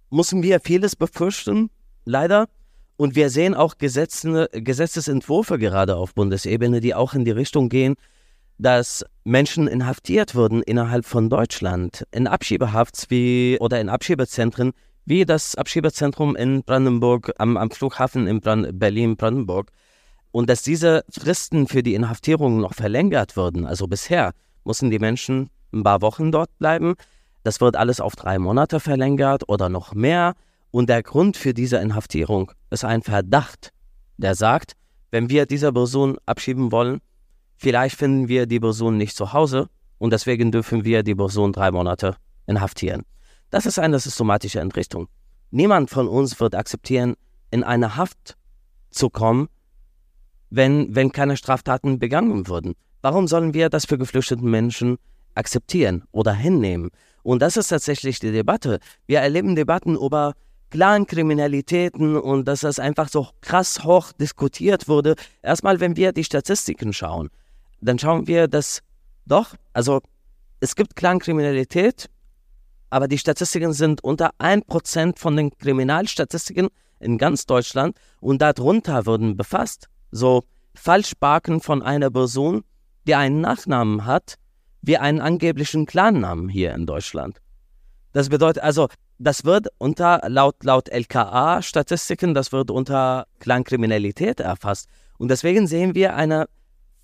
[0.09, 1.69] müssen wir vieles befürchten,
[2.05, 2.47] leider.
[2.95, 7.95] Und wir sehen auch Gesetze, Gesetzesentwürfe gerade auf Bundesebene, die auch in die Richtung gehen,
[8.57, 14.73] dass Menschen inhaftiert wurden innerhalb von Deutschland in Abschiebehaft wie oder in Abschiebezentren
[15.05, 19.71] wie das Abschiebezentrum in Brandenburg am, am Flughafen in Brand Berlin-Brandenburg
[20.31, 23.65] und dass diese Fristen für die Inhaftierung noch verlängert würden.
[23.65, 26.95] Also bisher mussten die Menschen ein paar Wochen dort bleiben.
[27.43, 30.33] Das wird alles auf drei Monate verlängert oder noch mehr.
[30.71, 33.71] Und der Grund für diese Inhaftierung ist ein Verdacht,
[34.17, 34.73] der sagt,
[35.11, 36.99] wenn wir diese Person abschieben wollen,
[37.63, 41.71] vielleicht finden wir die Person nicht zu Hause und deswegen dürfen wir die Person drei
[41.71, 43.03] Monate inhaftieren.
[43.49, 45.07] Das ist eine systematische Entrichtung.
[45.49, 47.15] Niemand von uns wird akzeptieren,
[47.51, 48.35] in eine Haft
[48.89, 49.47] zu kommen,
[50.49, 52.73] wenn, wenn keine Straftaten begangen würden.
[53.01, 54.97] Warum sollen wir das für geflüchtete Menschen
[55.35, 56.89] akzeptieren oder hinnehmen?
[57.23, 58.79] Und das ist tatsächlich die Debatte.
[59.07, 60.33] Wir erleben Debatten über
[60.69, 65.15] Clankriminalitäten und dass das einfach so krass hoch diskutiert wurde.
[65.41, 67.29] Erstmal, wenn wir die Statistiken schauen,
[67.83, 68.81] dann schauen wir, dass
[69.25, 70.01] doch, also
[70.59, 72.09] es gibt Clankriminalität,
[72.89, 76.69] aber die Statistiken sind unter 1% von den Kriminalstatistiken
[76.99, 80.43] in ganz Deutschland und darunter wurden befasst so
[80.75, 82.63] Falschbarken von einer Person,
[83.05, 84.35] die einen Nachnamen hat,
[84.81, 87.39] wie einen angeblichen Clannamen hier in Deutschland.
[88.11, 94.87] Das bedeutet also, das wird unter, laut, laut LKA-Statistiken, das wird unter Clankriminalität erfasst.
[95.17, 96.47] Und deswegen sehen wir eine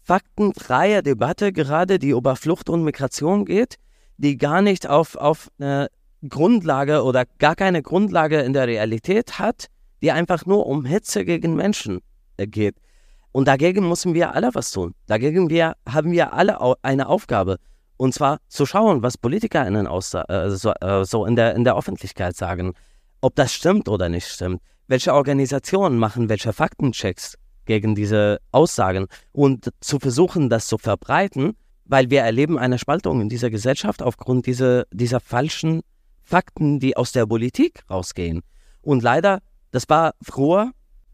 [0.10, 3.76] faktenfreie Debatte gerade, die über Flucht und Migration geht,
[4.18, 5.89] die gar nicht auf, auf eine
[6.28, 9.68] Grundlage oder gar keine Grundlage in der Realität hat,
[10.01, 11.99] die einfach nur um Hitze gegen Menschen
[12.38, 12.78] äh, geht.
[13.32, 14.95] Und dagegen müssen wir alle was tun.
[15.05, 17.57] Dagegen wir, haben wir alle eine Aufgabe.
[17.95, 21.78] Und zwar zu schauen, was PolitikerInnen aus, äh, so, äh, so in, der, in der
[21.78, 22.74] Öffentlichkeit sagen.
[23.22, 24.60] Ob das stimmt oder nicht stimmt.
[24.88, 27.36] Welche Organisationen machen welche Faktenchecks
[27.70, 29.05] gegen diese Aussagen.
[29.32, 31.53] Und zu versuchen, das zu verbreiten,
[31.86, 35.82] weil wir erleben eine Spaltung in dieser Gesellschaft aufgrund dieser, dieser falschen
[36.24, 38.41] Fakten, die aus der Politik rausgehen.
[38.82, 39.39] Und leider,
[39.72, 40.72] das war früher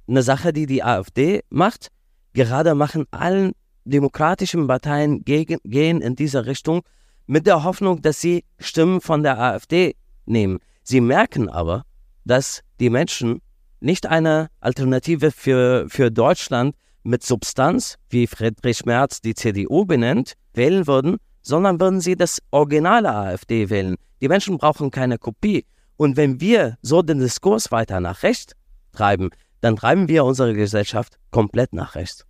[0.08, 1.92] eine Sache, die die AfD macht,
[2.36, 3.54] Gerade machen allen
[3.86, 6.82] demokratischen Parteien gegen, gehen in diese Richtung
[7.28, 9.96] mit der Hoffnung, dass sie Stimmen von der AfD
[10.26, 10.60] nehmen.
[10.84, 11.84] Sie merken aber,
[12.26, 13.42] dass die Menschen
[13.86, 20.88] nicht eine Alternative für, für Deutschland mit Substanz, wie Friedrich Merz die CDU benennt, wählen
[20.88, 23.96] würden, sondern würden sie das originale AfD wählen.
[24.22, 25.66] Die Menschen brauchen keine Kopie.
[25.98, 28.54] Und wenn wir so den Diskurs weiter nach rechts
[28.92, 29.30] treiben,
[29.62, 32.26] dann treiben wir unsere Gesellschaft komplett nach rechts.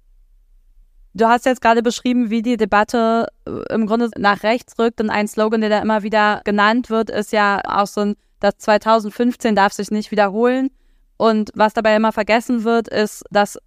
[1.13, 5.09] Du hast jetzt gerade beschrieben, wie die Debatte äh, im Grunde nach rechts rückt und
[5.09, 9.55] ein Slogan, der da immer wieder genannt wird, ist ja auch so ein, das 2015
[9.55, 10.69] darf sich nicht wiederholen.
[11.17, 13.57] Und was dabei immer vergessen wird, ist, dass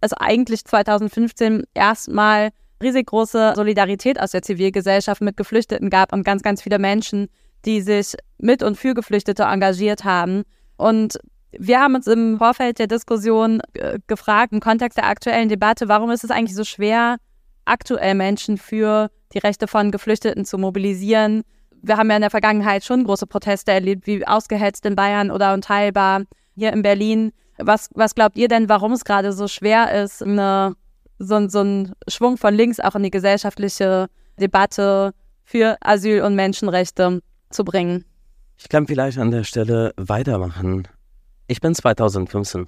[0.00, 2.50] es eigentlich 2015 erstmal
[2.82, 7.28] riesig große Solidarität aus der Zivilgesellschaft mit Geflüchteten gab und ganz, ganz viele Menschen,
[7.64, 10.44] die sich mit und für Geflüchtete engagiert haben.
[10.76, 11.18] Und
[11.50, 16.10] wir haben uns im Vorfeld der Diskussion äh, gefragt, im Kontext der aktuellen Debatte, warum
[16.10, 17.16] ist es eigentlich so schwer,
[17.64, 21.42] aktuell Menschen für die Rechte von Geflüchteten zu mobilisieren?
[21.82, 25.54] Wir haben ja in der Vergangenheit schon große Proteste erlebt, wie ausgehetzt in Bayern oder
[25.54, 26.22] unteilbar
[26.58, 27.32] hier in Berlin.
[27.56, 30.74] Was, was glaubt ihr denn, warum es gerade so schwer ist, eine,
[31.18, 35.12] so, so einen Schwung von links auch in die gesellschaftliche Debatte
[35.44, 38.04] für Asyl und Menschenrechte zu bringen?
[38.58, 40.86] Ich kann vielleicht an der Stelle weitermachen.
[41.46, 42.66] Ich bin 2015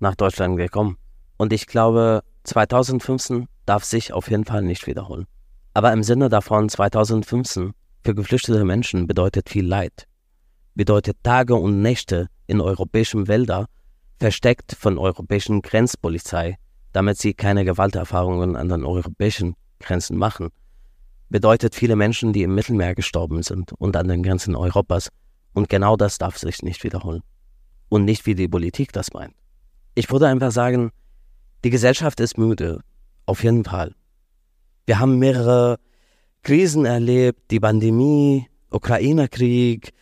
[0.00, 0.98] nach Deutschland gekommen
[1.36, 5.26] und ich glaube, 2015 darf sich auf jeden Fall nicht wiederholen.
[5.74, 7.72] Aber im Sinne davon, 2015
[8.04, 10.06] für geflüchtete Menschen bedeutet viel Leid,
[10.74, 13.66] bedeutet Tage und Nächte in europäischen Wäldern,
[14.18, 16.56] versteckt von europäischen Grenzpolizei,
[16.92, 20.48] damit sie keine Gewalterfahrungen an den europäischen Grenzen machen,
[21.28, 25.10] bedeutet viele Menschen, die im Mittelmeer gestorben sind und an den Grenzen Europas.
[25.52, 27.22] Und genau das darf sich nicht wiederholen
[27.88, 29.34] und nicht wie die Politik das meint.
[29.94, 30.90] Ich würde einfach sagen,
[31.64, 32.80] die Gesellschaft ist müde,
[33.26, 33.94] auf jeden Fall.
[34.86, 35.78] Wir haben mehrere
[36.42, 39.92] Krisen erlebt, die Pandemie, Ukraine-Krieg,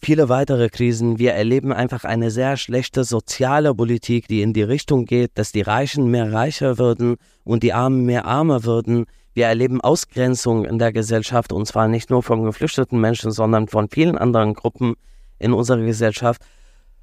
[0.00, 1.18] viele weitere Krisen.
[1.18, 5.62] Wir erleben einfach eine sehr schlechte soziale Politik, die in die Richtung geht, dass die
[5.62, 9.06] Reichen mehr reicher würden und die Armen mehr armer würden.
[9.34, 13.88] Wir erleben Ausgrenzung in der Gesellschaft und zwar nicht nur von geflüchteten Menschen, sondern von
[13.88, 14.94] vielen anderen Gruppen
[15.38, 16.42] in unserer Gesellschaft.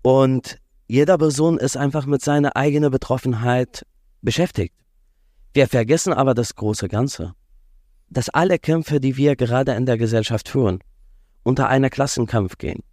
[0.01, 3.85] Und jeder Person ist einfach mit seiner eigenen Betroffenheit
[4.21, 4.73] beschäftigt.
[5.53, 7.33] Wir vergessen aber das große Ganze.
[8.09, 10.79] Dass alle Kämpfe, die wir gerade in der Gesellschaft führen,
[11.43, 12.83] unter einen Klassenkampf gehen.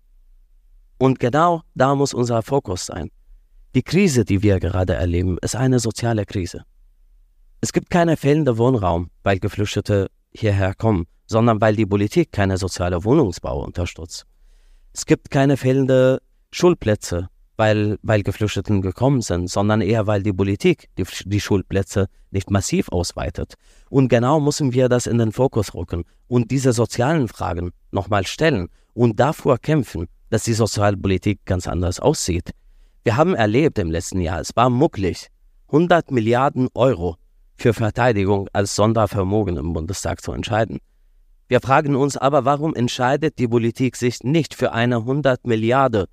[0.99, 3.11] Und genau da muss unser Fokus sein.
[3.75, 6.65] Die Krise, die wir gerade erleben, ist eine soziale Krise.
[7.61, 13.05] Es gibt keinen fehlenden Wohnraum, weil Geflüchtete hierher kommen, sondern weil die Politik keine soziale
[13.05, 14.27] Wohnungsbau unterstützt.
[14.93, 16.21] Es gibt keine fehlende
[16.51, 17.29] Schulplätze,
[17.61, 22.89] weil, weil Geflüchteten gekommen sind, sondern eher, weil die Politik die, die Schulplätze nicht massiv
[22.89, 23.55] ausweitet.
[23.91, 28.69] Und genau müssen wir das in den Fokus rücken und diese sozialen Fragen nochmal stellen
[28.95, 32.53] und dafür kämpfen, dass die Sozialpolitik ganz anders aussieht.
[33.05, 35.29] Wir haben erlebt im letzten Jahr, es war mucklig,
[35.67, 37.17] 100 Milliarden Euro
[37.57, 40.79] für Verteidigung als Sondervermögen im Bundestag zu entscheiden.
[41.49, 46.07] Wir fragen uns aber, warum entscheidet die Politik sich nicht für eine 100 Milliarden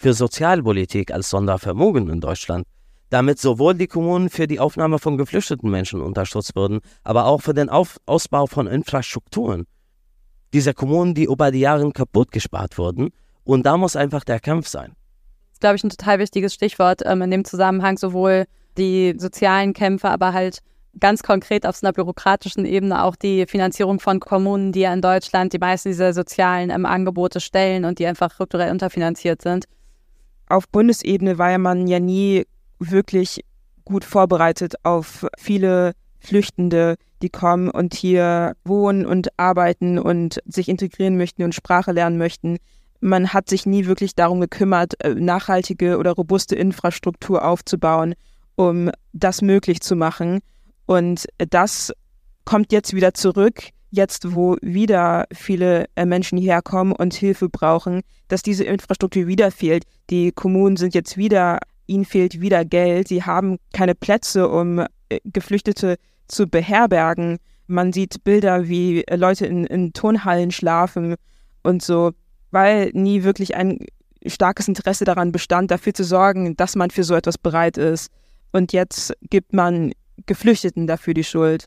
[0.00, 2.66] für Sozialpolitik als Sondervermögen in Deutschland,
[3.10, 7.52] damit sowohl die Kommunen für die Aufnahme von geflüchteten Menschen unterstützt würden, aber auch für
[7.52, 9.66] den Auf Ausbau von Infrastrukturen.
[10.54, 13.10] Diese Kommunen, die über die Jahre kaputt gespart wurden,
[13.44, 14.92] und da muss einfach der Kampf sein.
[14.92, 18.46] Das ist, glaube ich, ein total wichtiges Stichwort ähm, in dem Zusammenhang, sowohl
[18.78, 20.60] die sozialen Kämpfe, aber halt
[20.98, 25.02] ganz konkret auf so einer bürokratischen Ebene auch die Finanzierung von Kommunen, die ja in
[25.02, 29.66] Deutschland die meisten dieser sozialen ähm, Angebote stellen und die einfach strukturell unterfinanziert sind
[30.50, 32.46] auf Bundesebene war man ja nie
[32.78, 33.44] wirklich
[33.84, 41.16] gut vorbereitet auf viele Flüchtende, die kommen und hier wohnen und arbeiten und sich integrieren
[41.16, 42.58] möchten und Sprache lernen möchten.
[43.00, 48.14] Man hat sich nie wirklich darum gekümmert, äh, nachhaltige oder robuste Infrastruktur aufzubauen,
[48.56, 50.40] um das möglich zu machen.
[50.84, 51.92] Und das
[52.44, 58.02] kommt jetzt wieder zurück jetzt, wo wieder viele äh, Menschen hierher kommen und Hilfe brauchen,
[58.28, 59.84] dass diese Infrastruktur wieder fehlt.
[60.10, 64.86] Die Kommunen sind jetzt wieder, ihnen fehlt wieder Geld, sie haben keine Plätze, um äh,
[65.24, 65.96] Geflüchtete
[66.28, 67.38] zu beherbergen.
[67.66, 71.16] Man sieht Bilder, wie äh, Leute in, in Turnhallen schlafen
[71.62, 72.12] und so,
[72.50, 73.78] weil nie wirklich ein
[74.26, 78.10] starkes Interesse daran bestand, dafür zu sorgen, dass man für so etwas bereit ist.
[78.52, 79.92] Und jetzt gibt man
[80.26, 81.66] Geflüchteten dafür die Schuld.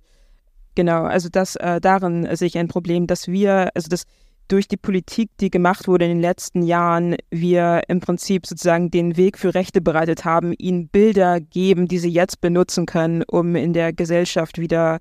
[0.75, 4.05] Genau, also das äh, darin sehe ich ein Problem, dass wir, also dass
[4.47, 9.15] durch die Politik, die gemacht wurde in den letzten Jahren, wir im Prinzip sozusagen den
[9.17, 13.73] Weg für Rechte bereitet haben, ihnen Bilder geben, die sie jetzt benutzen können, um in
[13.73, 14.99] der Gesellschaft wieder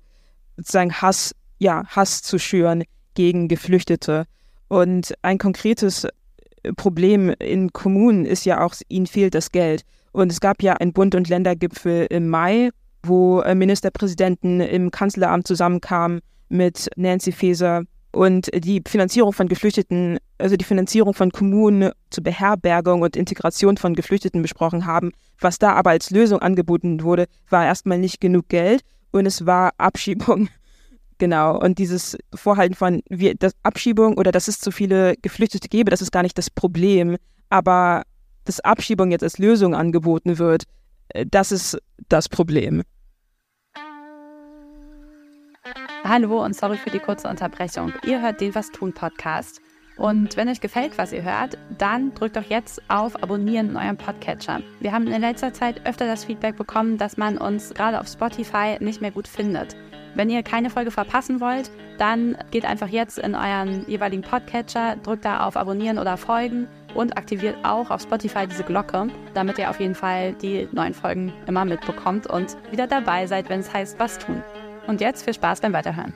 [0.57, 2.83] sozusagen Hass, ja, Hass zu schüren
[3.15, 4.25] gegen Geflüchtete.
[4.69, 6.07] Und ein konkretes
[6.77, 9.83] Problem in Kommunen ist ja auch, ihnen fehlt das Geld.
[10.13, 12.69] Und es gab ja einen Bund- und Ländergipfel im Mai,
[13.03, 17.83] wo äh, Ministerpräsidenten im Kanzleramt zusammenkamen mit Nancy Faeser
[18.13, 23.95] und die Finanzierung von Geflüchteten, also die Finanzierung von Kommunen zur Beherbergung und Integration von
[23.95, 25.11] Geflüchteten besprochen haben.
[25.39, 28.81] Was da aber als Lösung angeboten wurde, war erstmal nicht genug Geld
[29.11, 30.49] und es war Abschiebung.
[31.19, 31.57] Genau.
[31.57, 36.01] Und dieses Vorhalten von wir, das Abschiebung oder dass es zu viele Geflüchtete gäbe, das
[36.01, 37.15] ist gar nicht das Problem.
[37.49, 38.01] Aber
[38.43, 40.63] dass Abschiebung jetzt als Lösung angeboten wird,
[41.09, 41.77] äh, das ist
[42.09, 42.81] das Problem.
[46.05, 47.93] Hallo und sorry für die kurze Unterbrechung.
[48.05, 49.61] Ihr hört den Was tun Podcast.
[49.95, 53.95] Und wenn euch gefällt, was ihr hört, dann drückt doch jetzt auf Abonnieren in eurem
[53.95, 54.59] Podcatcher.
[54.81, 58.75] Wir haben in letzter Zeit öfter das Feedback bekommen, dass man uns gerade auf Spotify
[58.81, 59.77] nicht mehr gut findet.
[60.13, 65.23] Wenn ihr keine Folge verpassen wollt, dann geht einfach jetzt in euren jeweiligen Podcatcher, drückt
[65.23, 69.79] da auf Abonnieren oder Folgen und aktiviert auch auf Spotify diese Glocke, damit ihr auf
[69.79, 74.19] jeden Fall die neuen Folgen immer mitbekommt und wieder dabei seid, wenn es heißt, was
[74.19, 74.43] tun.
[74.87, 76.13] Und jetzt viel Spaß beim Weiterhören.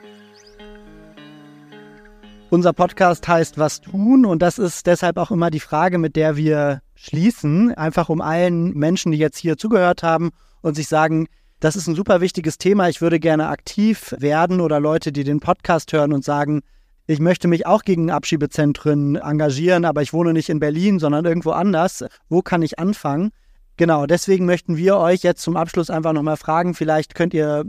[2.50, 6.36] Unser Podcast heißt Was tun und das ist deshalb auch immer die Frage, mit der
[6.36, 10.30] wir schließen, einfach um allen Menschen, die jetzt hier zugehört haben
[10.62, 11.28] und sich sagen,
[11.60, 15.40] das ist ein super wichtiges Thema, ich würde gerne aktiv werden oder Leute, die den
[15.40, 16.62] Podcast hören und sagen,
[17.06, 21.50] ich möchte mich auch gegen Abschiebezentren engagieren, aber ich wohne nicht in Berlin, sondern irgendwo
[21.50, 22.04] anders.
[22.28, 23.30] Wo kann ich anfangen?
[23.76, 27.64] Genau, deswegen möchten wir euch jetzt zum Abschluss einfach nochmal fragen, vielleicht könnt ihr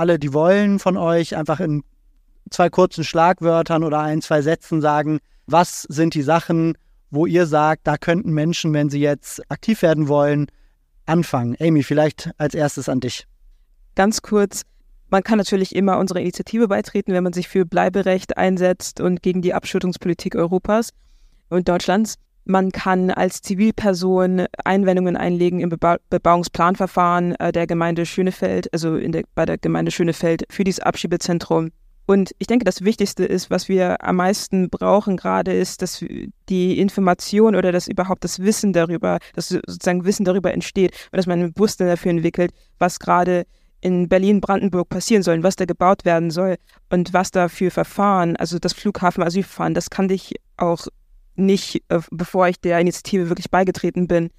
[0.00, 1.84] alle, die wollen von euch, einfach in
[2.50, 6.76] zwei kurzen Schlagwörtern oder ein, zwei Sätzen sagen, was sind die Sachen,
[7.10, 10.46] wo ihr sagt, da könnten Menschen, wenn sie jetzt aktiv werden wollen,
[11.06, 11.56] anfangen.
[11.60, 13.26] Amy, vielleicht als erstes an dich.
[13.94, 14.62] Ganz kurz,
[15.10, 19.42] man kann natürlich immer unserer Initiative beitreten, wenn man sich für Bleiberecht einsetzt und gegen
[19.42, 20.90] die Abschüttungspolitik Europas
[21.50, 22.14] und Deutschlands.
[22.44, 29.24] Man kann als Zivilperson Einwendungen einlegen im Beba Bebauungsplanverfahren äh, der Gemeinde Schönefeld, also der,
[29.34, 31.70] bei der Gemeinde Schönefeld für dieses Abschiebezentrum.
[32.06, 36.04] Und ich denke, das Wichtigste ist, was wir am meisten brauchen gerade, ist, dass
[36.48, 41.28] die Information oder dass überhaupt das Wissen darüber, dass sozusagen Wissen darüber entsteht und dass
[41.28, 43.44] man ein Bewusstsein dafür entwickelt, was gerade
[43.80, 46.56] in Berlin-Brandenburg passieren soll, was da gebaut werden soll
[46.90, 50.88] und was da für Verfahren, also das Flughafen-Asylverfahren, das kannte ich auch
[51.36, 54.30] nicht, äh, bevor ich der Initiative wirklich beigetreten bin.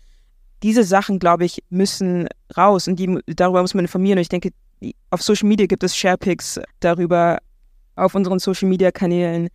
[0.64, 4.18] Diese Sachen, glaube ich, müssen raus und die, darüber muss man informieren.
[4.18, 4.52] Und ich denke,
[5.10, 7.40] auf Social Media gibt es Sharepics darüber,
[7.96, 9.50] auf unseren Social Media Kanälen,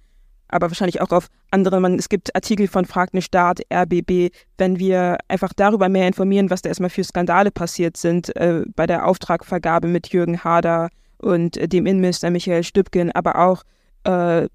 [0.49, 1.83] aber wahrscheinlich auch auf anderen.
[1.83, 4.31] Man, es gibt Artikel von Frag den Staat, RBB.
[4.59, 8.87] Wenn wir einfach darüber mehr informieren, was da erstmal für Skandale passiert sind äh, bei
[8.87, 13.63] der Auftragvergabe mit Jürgen Hader und äh, dem Innenminister Michael Stübgen, aber auch
[14.05, 14.49] äh,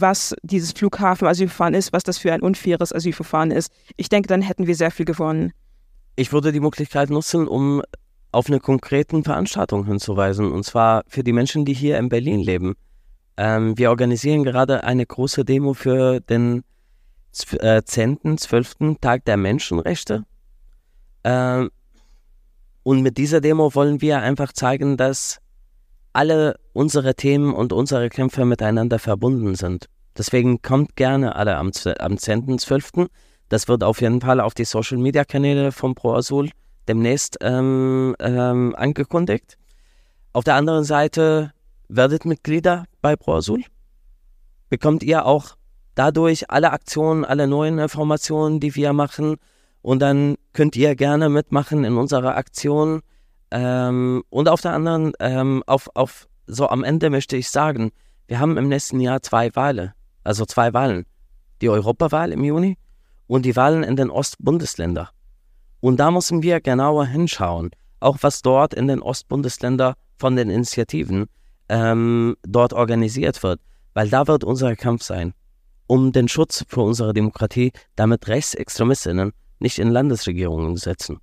[0.00, 3.72] was dieses Flughafen-Asylverfahren ist, was das für ein unfaires Asylverfahren ist.
[3.96, 5.52] Ich denke, dann hätten wir sehr viel gewonnen.
[6.16, 7.82] Ich würde die Möglichkeit nutzen, um
[8.32, 12.74] auf eine konkreten Veranstaltung hinzuweisen, und zwar für die Menschen, die hier in Berlin leben.
[13.36, 16.64] Ähm, wir organisieren gerade eine große Demo für den
[17.60, 18.98] äh, 10., 12.
[19.00, 20.24] Tag der Menschenrechte.
[21.24, 21.70] Ähm,
[22.82, 25.38] und mit dieser Demo wollen wir einfach zeigen, dass
[26.16, 29.86] alle unsere Themen und unsere Kämpfe miteinander verbunden sind.
[30.16, 33.08] Deswegen kommt gerne alle am, am 10.12.
[33.50, 36.50] Das wird auf jeden Fall auf die Social Media Kanäle von Pro Azul
[36.88, 39.58] demnächst ähm, ähm, angekündigt.
[40.32, 41.52] Auf der anderen Seite
[41.88, 43.62] werdet Mitglieder bei Pro Azul.
[44.70, 45.56] Bekommt ihr auch
[45.94, 49.36] dadurch alle Aktionen, alle neuen Informationen, die wir machen.
[49.82, 53.02] Und dann könnt ihr gerne mitmachen in unserer Aktion
[53.50, 57.92] ähm, und auf der anderen, ähm, auf, auf, so am Ende möchte ich sagen,
[58.26, 59.92] wir haben im nächsten Jahr zwei Wahlen,
[60.24, 61.06] also zwei Wahlen.
[61.62, 62.76] Die Europawahl im Juni
[63.26, 65.08] und die Wahlen in den Ostbundesländern.
[65.80, 67.70] Und da müssen wir genauer hinschauen,
[68.00, 71.26] auch was dort in den Ostbundesländern von den Initiativen
[71.68, 73.60] ähm, dort organisiert wird,
[73.94, 75.32] weil da wird unser Kampf sein,
[75.86, 81.18] um den Schutz für unsere Demokratie, damit Rechtsextremistinnen nicht in Landesregierungen setzen.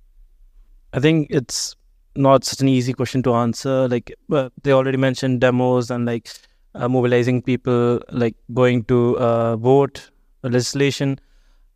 [0.96, 1.76] I think it's
[2.16, 3.88] not such an easy question to answer.
[3.88, 6.30] Like uh, they already mentioned demos and like
[6.74, 10.10] uh, mobilizing people, like going to uh, vote
[10.42, 11.18] legislation.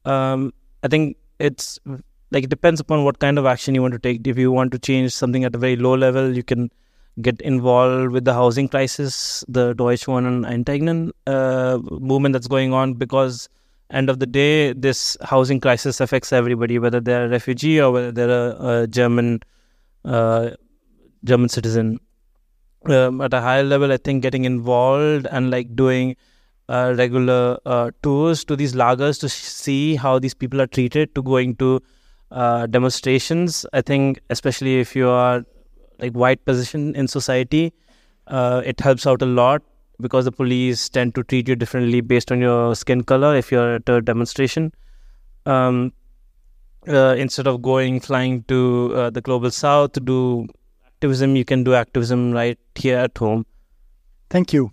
[0.04, 1.78] Um, I think it's
[2.30, 4.26] like it depends upon what kind of action you want to take.
[4.26, 6.70] If you want to change something at a very low level, you can
[7.20, 12.94] get involved with the housing crisis, the Deutsche Wohnen Enteignen uh, movement that's going on
[12.94, 13.48] because
[13.90, 18.12] end of the day, this housing crisis affects everybody, whether they're a refugee or whether
[18.12, 19.57] they're a, a German uh,
[21.24, 22.00] German citizen.
[22.86, 26.16] um, at a higher level, I think getting involved and like doing
[26.68, 31.22] uh, regular uh, tours to these lagers to see how these people are treated, to
[31.22, 31.82] going to
[32.30, 33.66] uh, demonstrations.
[33.72, 35.44] I think, especially if you are
[35.98, 37.72] like white position in society,
[38.26, 39.62] uh, it helps out a lot
[40.00, 43.76] because the police tend to treat you differently based on your skin color if you're
[43.76, 44.72] at a demonstration.
[45.46, 45.92] Um,
[46.88, 50.48] uh, instead of going flying to uh, the global south to do
[50.86, 53.44] activism, you can do activism right here at home.
[54.30, 54.70] Thank you.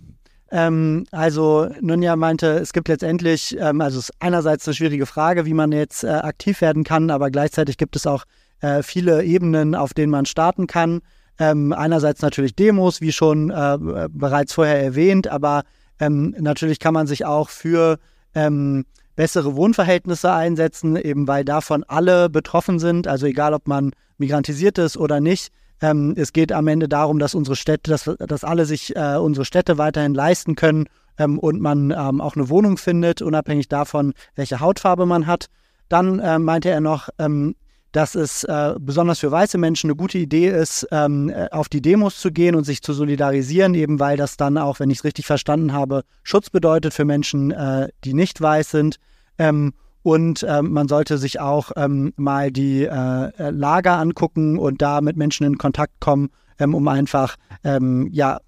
[0.52, 5.46] Ähm, also Nunja meinte, es gibt letztendlich, ähm, also es ist einerseits eine schwierige Frage,
[5.46, 8.26] wie man jetzt äh, aktiv werden kann, aber gleichzeitig gibt es auch
[8.62, 11.02] äh, viele Ebenen, auf denen man starten kann.
[11.40, 15.64] Ähm, einerseits natürlich Demos, wie schon äh, bereits vorher erwähnt, aber
[16.00, 17.98] ähm, natürlich kann man sich auch für
[18.34, 18.86] ähm,
[19.16, 24.98] bessere Wohnverhältnisse einsetzen, eben weil davon alle betroffen sind, also egal ob man migrantisiert ist
[24.98, 25.52] oder nicht.
[25.82, 29.46] Ähm, es geht am Ende darum, dass unsere Städte, dass, dass alle sich äh, unsere
[29.46, 30.86] Städte weiterhin leisten können
[31.18, 35.48] ähm, und man ähm, auch eine Wohnung findet, unabhängig davon, welche Hautfarbe man hat.
[35.90, 37.56] Dann äh, meinte er noch, ähm,
[37.96, 41.82] dass es äh, besonders für weiße Menschen eine gute Idee ist, ähm, äh, auf die
[41.82, 45.04] Demos zu gehen und sich zu solidarisieren, eben weil das dann auch, wenn ich es
[45.06, 48.98] richtig verstanden habe, Schutz bedeutet für Menschen, äh, die nicht weiß sind.
[49.38, 49.74] Ähm,
[50.04, 55.00] und ähm, man sollte sich auch ähm, mal die äh, äh, Lager angucken und da
[55.00, 58.40] mit Menschen in Kontakt kommen, ähm, um einfach ähm, ja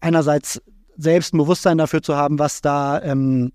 [0.00, 0.60] einerseits
[0.96, 3.52] selbst ein Bewusstsein dafür zu haben, was da ähm,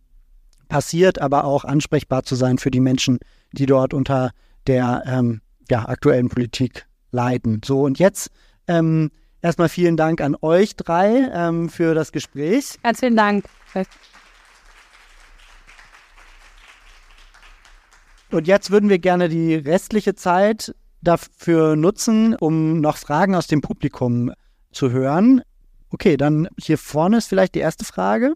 [0.69, 3.19] passiert, aber auch ansprechbar zu sein für die Menschen,
[3.51, 4.31] die dort unter
[4.67, 7.61] der ähm, ja, aktuellen Politik leiden.
[7.63, 8.31] So und jetzt
[9.41, 12.79] erstmal vielen Dank an euch drei für das Gespräch.
[12.83, 13.43] Ganz vielen Dank.
[18.31, 23.59] Und jetzt würden wir gerne die restliche Zeit dafür nutzen, um noch Fragen aus dem
[23.59, 24.31] Publikum
[24.71, 25.41] zu hören.
[25.89, 28.35] Okay, dann hier vorne ist vielleicht die erste Frage.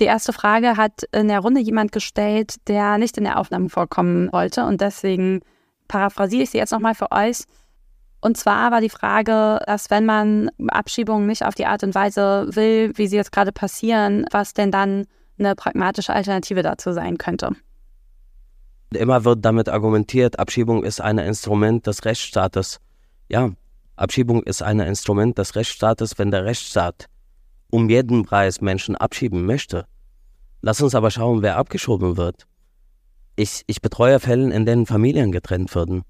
[0.00, 4.30] Die erste Frage hat in der Runde jemand gestellt, der nicht in der Aufnahme vorkommen
[4.32, 4.64] wollte.
[4.64, 5.40] Und deswegen
[5.88, 7.38] paraphrasiere ich sie jetzt nochmal für euch.
[8.20, 12.48] Und zwar war die Frage, dass wenn man Abschiebungen nicht auf die Art und Weise
[12.52, 15.06] will, wie sie jetzt gerade passieren, was denn dann
[15.38, 17.52] eine pragmatische Alternative dazu sein könnte.
[18.92, 22.80] Immer wird damit argumentiert, Abschiebung ist ein Instrument des Rechtsstaates.
[23.28, 23.50] Ja,
[23.96, 27.06] Abschiebung ist ein Instrument des Rechtsstaates, wenn der Rechtsstaat
[27.70, 29.86] um jeden Preis Menschen abschieben möchte.
[30.60, 32.46] Lass uns aber schauen, wer abgeschoben wird.
[33.36, 36.02] Ich, ich betreue Fälle, in denen Familien getrennt werden,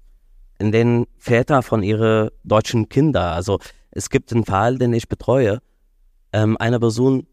[0.57, 3.59] in denen Väter von ihren deutschen Kindern, also
[3.91, 5.59] es gibt einen Fall, den ich betreue,
[6.33, 7.27] ähm, eine Person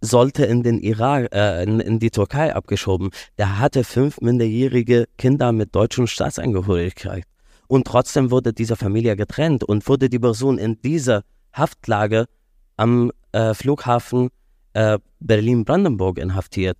[0.00, 3.10] sollte in den Irak, äh, in, in, die Türkei abgeschoben.
[3.36, 7.24] Der hatte fünf minderjährige Kinder mit deutschen Staatsangehörigkeit.
[7.66, 12.26] Und trotzdem wurde diese Familie getrennt und wurde die Person in dieser Haftlage
[12.78, 14.30] am äh, Flughafen
[14.72, 16.78] äh, Berlin-Brandenburg inhaftiert.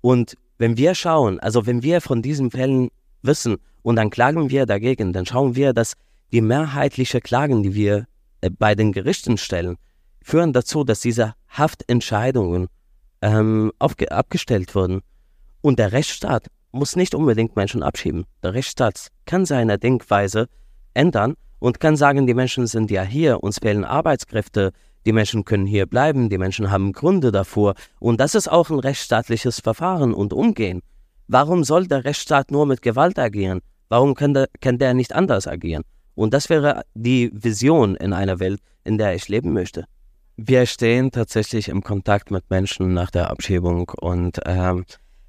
[0.00, 2.90] Und wenn wir schauen, also wenn wir von diesen Fällen
[3.22, 5.94] wissen und dann klagen wir dagegen, dann schauen wir, dass
[6.30, 8.06] die mehrheitliche Klagen, die wir
[8.40, 9.76] äh, bei den Gerichten stellen,
[10.22, 12.68] führen dazu, dass diese Haftentscheidungen
[13.22, 15.00] ähm, abgestellt wurden.
[15.60, 18.26] Und der Rechtsstaat muss nicht unbedingt Menschen abschieben.
[18.42, 20.48] Der Rechtsstaat kann seine Denkweise
[20.94, 24.72] ändern und kann sagen, die Menschen sind ja hier, uns fehlen Arbeitskräfte,
[25.06, 27.74] die Menschen können hier bleiben, die Menschen haben Gründe davor.
[27.98, 30.82] Und das ist auch ein rechtsstaatliches Verfahren und Umgehen.
[31.28, 33.60] Warum soll der Rechtsstaat nur mit Gewalt agieren?
[33.88, 35.82] Warum kann der, kann der nicht anders agieren?
[36.14, 39.84] Und das wäre die Vision in einer Welt, in der ich leben möchte.
[40.36, 44.84] Wir stehen tatsächlich im Kontakt mit Menschen nach der Abschiebung und ähm,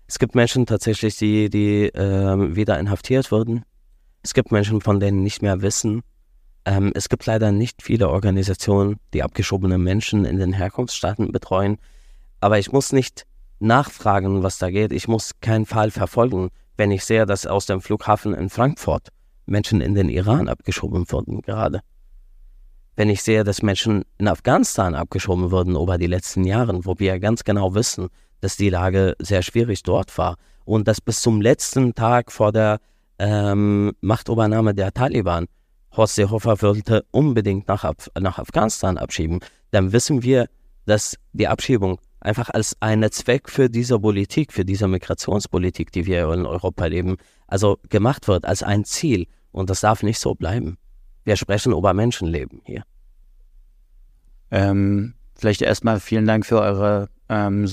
[0.07, 3.63] es gibt Menschen tatsächlich, die, die ähm, wieder inhaftiert wurden.
[4.23, 6.01] Es gibt Menschen, von denen nicht mehr wissen.
[6.69, 11.79] Ähm, es gibt leider nicht viele Organisationen, die abgeschobene Menschen in den Herkunftsstaaten betreuen.
[12.41, 13.25] Aber ich muss nicht
[13.57, 14.91] nachfragen, was da geht.
[14.91, 19.09] Ich muss keinen Fall verfolgen, wenn ich sehe, dass aus dem Flughafen in Frankfurt
[19.47, 21.81] Menschen in den Iran abgeschoben wurden gerade
[22.99, 27.17] wenn ich sehe, dass Menschen in Afghanistan abgeschoben wurden über die letzten Jahre, wo wir
[27.21, 28.09] ganz genau wissen,
[28.41, 32.81] dass die Lage sehr schwierig dort war und dass bis zum letzten Tag vor der
[33.17, 35.45] ähm, Machtübernahme der Taliban
[35.99, 39.41] Horst Seehofer wollte unbedingt nach, Af nach Afghanistan abschieben,
[39.71, 40.47] dann wissen wir,
[40.85, 46.31] dass die Abschiebung einfach als ein Zweck für diese Politik, für diese Migrationspolitik, die wir
[46.31, 49.27] in Europa leben, also gemacht wird als ein Ziel.
[49.51, 50.77] Und das darf nicht so bleiben.
[51.25, 52.83] Wir sprechen über Menschenleben hier.
[54.51, 57.69] Ähm, vielleicht erstmal vielen Dank für eure ähm,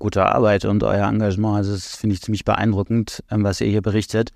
[0.00, 1.58] gute Arbeit und euer Engagement.
[1.58, 4.32] Also das finde ich ziemlich beeindruckend, ähm, was ihr hier berichtet.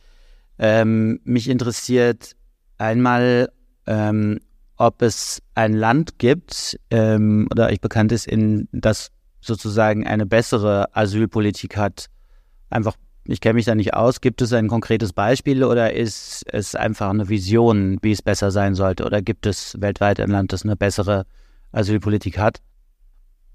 [0.61, 2.37] Ähm, mich interessiert
[2.81, 3.51] einmal,
[3.87, 4.41] ähm,
[4.77, 9.11] ob es ein Land gibt ähm, oder euch bekannt ist, in das
[9.41, 12.07] sozusagen eine bessere Asylpolitik hat.
[12.71, 14.21] Einfach, ich kenne mich da nicht aus.
[14.21, 18.75] Gibt es ein konkretes Beispiel oder ist es einfach eine Vision, wie es besser sein
[18.75, 19.05] sollte?
[19.05, 21.27] Oder gibt es weltweit ein Land, das eine bessere
[21.73, 22.61] Asylpolitik hat?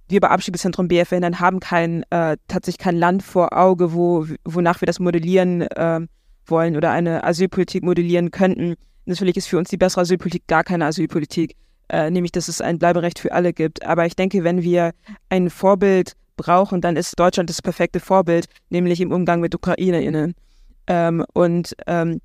[0.07, 4.86] wir bei Abschiebezentrum BFN haben kein, äh, tatsächlich kein Land vor Auge, wo, wonach wir
[4.86, 6.01] das modellieren äh,
[6.45, 8.76] wollen oder eine Asylpolitik modellieren könnten.
[9.06, 11.56] Natürlich ist für uns die bessere Asylpolitik gar keine Asylpolitik,
[11.89, 13.86] äh, nämlich dass es ein Bleiberecht für alle gibt.
[13.86, 14.91] Aber ich denke, wenn wir
[15.30, 20.36] ein Vorbild brauchen, dann ist Deutschland das perfekte Vorbild, nämlich im Umgang mit UkrainerInnen.
[20.88, 22.22] Ähm, und ähm,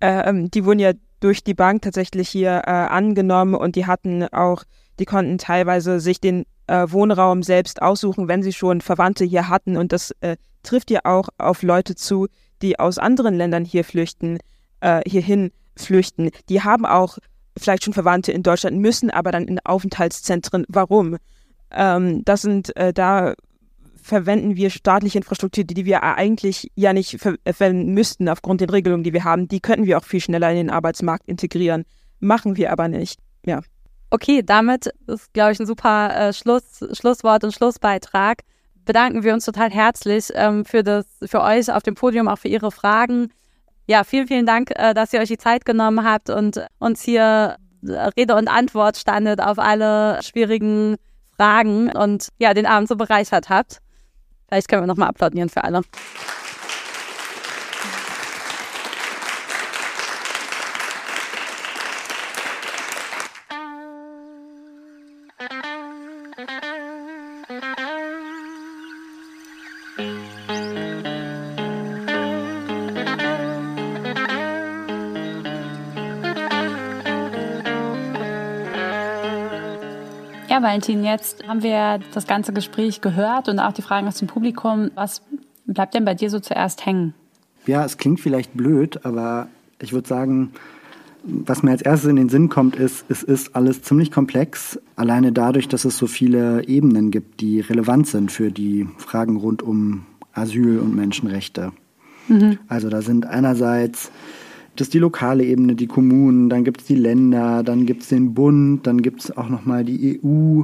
[0.00, 4.64] äh, die wurden ja durch die Bank tatsächlich hier äh, angenommen und die hatten auch
[4.98, 9.76] die konnten teilweise sich den äh, Wohnraum selbst aussuchen, wenn sie schon Verwandte hier hatten.
[9.76, 12.28] Und das äh, trifft ja auch auf Leute zu,
[12.62, 14.38] die aus anderen Ländern hier flüchten,
[14.84, 16.30] äh, hierhin flüchten.
[16.48, 17.18] Die haben auch
[17.58, 20.64] vielleicht schon Verwandte in Deutschland, müssen aber dann in Aufenthaltszentren.
[20.68, 21.16] Warum?
[21.70, 23.34] Ähm, das sind, äh, da
[24.00, 29.02] verwenden wir staatliche Infrastruktur, die, wir eigentlich ja nicht ver verwenden müssten aufgrund der Regelungen,
[29.02, 29.48] die wir haben.
[29.48, 31.84] Die könnten wir auch viel schneller in den Arbeitsmarkt integrieren.
[32.20, 33.18] Machen wir aber nicht.
[33.46, 33.62] Ja.
[34.10, 38.42] Okay, damit ist, glaube ich, ein super äh, Schluss, Schlusswort und Schlussbeitrag.
[38.84, 42.48] Bedanken wir uns total herzlich ähm, für, das, für euch auf dem Podium, auch für
[42.48, 43.32] Ihre Fragen.
[43.86, 47.56] Ja, vielen, vielen Dank, äh, dass ihr euch die Zeit genommen habt und uns hier
[47.86, 50.96] äh, Rede und Antwort standet auf alle schwierigen
[51.36, 53.78] Fragen und ja, den Abend so bereichert habt.
[54.48, 55.82] Vielleicht können wir nochmal applaudieren für alle.
[80.64, 84.90] Valentin, jetzt haben wir das ganze Gespräch gehört und auch die Fragen aus dem Publikum.
[84.94, 85.22] Was
[85.66, 87.14] bleibt denn bei dir so zuerst hängen?
[87.66, 89.48] Ja, es klingt vielleicht blöd, aber
[89.80, 90.52] ich würde sagen,
[91.22, 94.78] was mir als erstes in den Sinn kommt, ist, es ist alles ziemlich komplex.
[94.96, 99.62] Alleine dadurch, dass es so viele Ebenen gibt, die relevant sind für die Fragen rund
[99.62, 101.72] um Asyl und Menschenrechte.
[102.28, 102.58] Mhm.
[102.68, 104.10] Also da sind einerseits
[104.80, 108.34] ist die lokale Ebene, die Kommunen, dann gibt es die Länder, dann gibt es den
[108.34, 110.62] Bund, dann gibt es auch nochmal die EU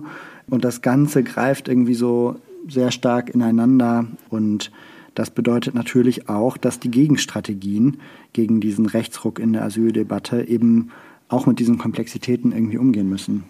[0.48, 2.36] und das Ganze greift irgendwie so
[2.68, 4.70] sehr stark ineinander und
[5.14, 7.98] das bedeutet natürlich auch, dass die Gegenstrategien
[8.32, 10.90] gegen diesen Rechtsruck in der Asyldebatte eben
[11.28, 13.44] auch mit diesen Komplexitäten irgendwie umgehen müssen.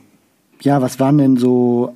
[0.62, 1.94] Ja, was waren denn so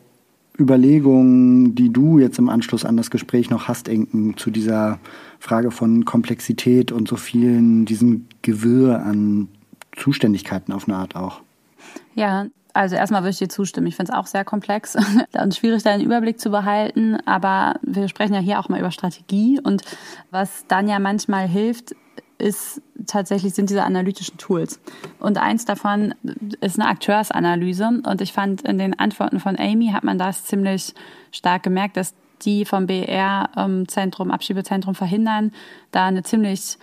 [0.59, 4.99] Überlegungen, die du jetzt im Anschluss an das Gespräch noch hast, Inken, zu dieser
[5.41, 9.49] Frage von Komplexität und so vielen, diesem Gewirr an
[9.97, 11.43] Zuständigkeiten auf eine Art auch?
[12.15, 13.87] Ja, also erstmal würde ich dir zustimmen.
[13.87, 14.97] Ich finde es auch sehr komplex
[15.41, 17.17] und schwierig, da einen Überblick zu behalten.
[17.25, 19.61] Aber wir sprechen ja hier auch mal über Strategie.
[19.63, 19.83] Und
[20.31, 21.95] was dann ja manchmal hilft,
[22.39, 24.81] ist tatsächlich sind diese analytischen Tools.
[25.19, 26.15] Und eins davon
[26.61, 28.03] ist eine Akteursanalyse.
[28.07, 30.95] Und ich fand in den Antworten von Amy hat man das ziemlich
[31.31, 35.53] stark gemerkt, dass die vom BR-Zentrum, Abschiebezentrum verhindern,
[35.93, 36.79] da eine ziemlich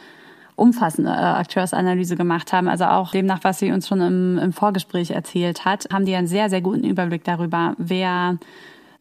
[0.55, 2.67] umfassende äh, Akteursanalyse gemacht haben.
[2.67, 6.27] Also auch demnach, was sie uns schon im, im Vorgespräch erzählt hat, haben die einen
[6.27, 8.37] sehr, sehr guten Überblick darüber, wer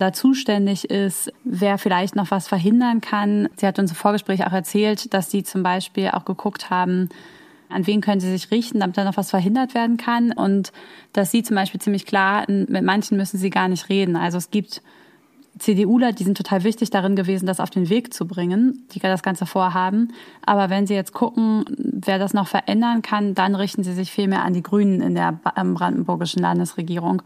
[0.00, 3.48] da zuständig ist, wer vielleicht noch was verhindern kann.
[3.56, 7.10] Sie hat uns im Vorgespräch auch erzählt, dass sie zum Beispiel auch geguckt haben,
[7.68, 10.32] an wen können sie sich richten, damit da noch was verhindert werden kann.
[10.32, 10.72] Und
[11.12, 14.16] dass sie zum Beispiel ziemlich klar, mit manchen müssen sie gar nicht reden.
[14.16, 14.82] Also es gibt
[15.58, 19.22] CDUler, die sind total wichtig darin gewesen, das auf den Weg zu bringen, die das
[19.22, 20.14] Ganze vorhaben.
[20.46, 24.44] Aber wenn sie jetzt gucken, wer das noch verändern kann, dann richten sie sich vielmehr
[24.44, 27.22] an die Grünen in der brandenburgischen Landesregierung.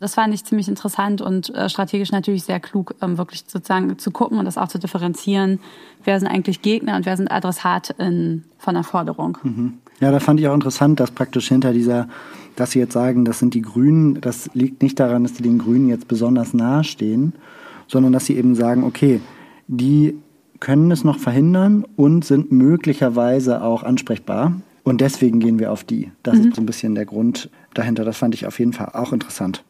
[0.00, 4.10] Das fand ich ziemlich interessant und äh, strategisch natürlich sehr klug, ähm, wirklich sozusagen zu
[4.12, 5.58] gucken und das auch zu differenzieren.
[6.04, 9.38] Wer sind eigentlich Gegner und wer sind Adressat in, von der Forderung?
[9.42, 9.78] Mhm.
[10.00, 12.08] Ja, da fand ich auch interessant, dass praktisch hinter dieser,
[12.54, 15.58] dass Sie jetzt sagen, das sind die Grünen, das liegt nicht daran, dass die den
[15.58, 17.32] Grünen jetzt besonders nahestehen,
[17.88, 19.20] sondern dass sie eben sagen, okay,
[19.66, 20.16] die
[20.60, 24.52] können es noch verhindern und sind möglicherweise auch ansprechbar.
[24.84, 26.12] Und deswegen gehen wir auf die.
[26.22, 26.48] Das mhm.
[26.48, 28.04] ist so ein bisschen der Grund dahinter.
[28.04, 29.64] Das fand ich auf jeden Fall auch interessant.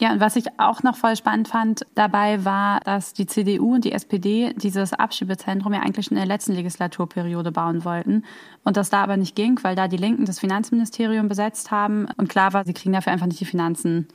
[0.00, 3.84] Ja, und was ich auch noch voll spannend fand dabei war, dass die CDU und
[3.84, 8.24] die SPD dieses Abschiebezentrum ja eigentlich schon in der letzten Legislaturperiode bauen wollten
[8.64, 12.08] und das da aber nicht ging, weil da die Linken das Finanzministerium besetzt haben.
[12.16, 14.08] Und klar war, sie kriegen dafür einfach nicht die Finanzen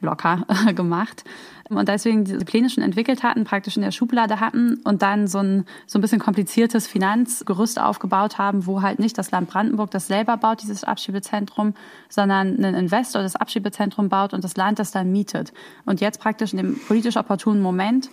[0.00, 0.44] locker
[0.74, 1.24] gemacht.
[1.68, 5.38] Und deswegen diese Pläne schon entwickelt hatten, praktisch in der Schublade hatten und dann so
[5.38, 10.06] ein, so ein bisschen kompliziertes Finanzgerüst aufgebaut haben, wo halt nicht das Land Brandenburg das
[10.06, 11.74] selber baut, dieses Abschiebezentrum,
[12.08, 15.52] sondern ein Investor das Abschiebezentrum baut und das Land das dann mietet.
[15.84, 18.10] Und jetzt praktisch in dem politisch opportunen Moment,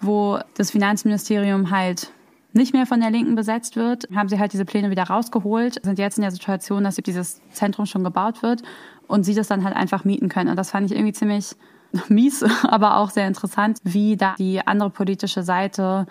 [0.00, 2.10] wo das Finanzministerium halt
[2.56, 5.98] nicht mehr von der Linken besetzt wird, haben sie halt diese Pläne wieder rausgeholt, sind
[5.98, 8.62] jetzt in der Situation, dass dieses Zentrum schon gebaut wird
[9.08, 10.50] und sie das dann halt einfach mieten können.
[10.50, 11.54] Und das fand ich irgendwie ziemlich
[12.08, 16.06] mies, aber auch sehr interessant, wie da die andere politische Seite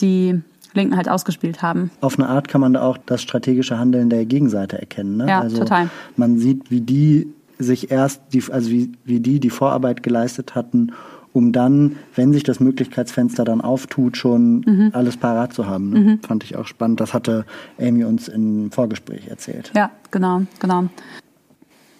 [0.00, 0.40] die
[0.74, 1.90] Linken halt ausgespielt haben.
[2.00, 5.18] Auf eine Art kann man da auch das strategische Handeln der Gegenseite erkennen.
[5.18, 5.28] Ne?
[5.28, 5.88] Ja, also total.
[6.16, 7.28] Man sieht, wie die
[7.58, 10.92] sich erst, die, also wie, wie die die Vorarbeit geleistet hatten,
[11.32, 14.90] um dann, wenn sich das Möglichkeitsfenster dann auftut, schon mhm.
[14.92, 15.90] alles parat zu haben.
[15.90, 15.98] Ne?
[15.98, 16.22] Mhm.
[16.22, 17.00] Fand ich auch spannend.
[17.00, 17.44] Das hatte
[17.78, 19.72] Amy uns im Vorgespräch erzählt.
[19.74, 20.88] Ja, genau, genau.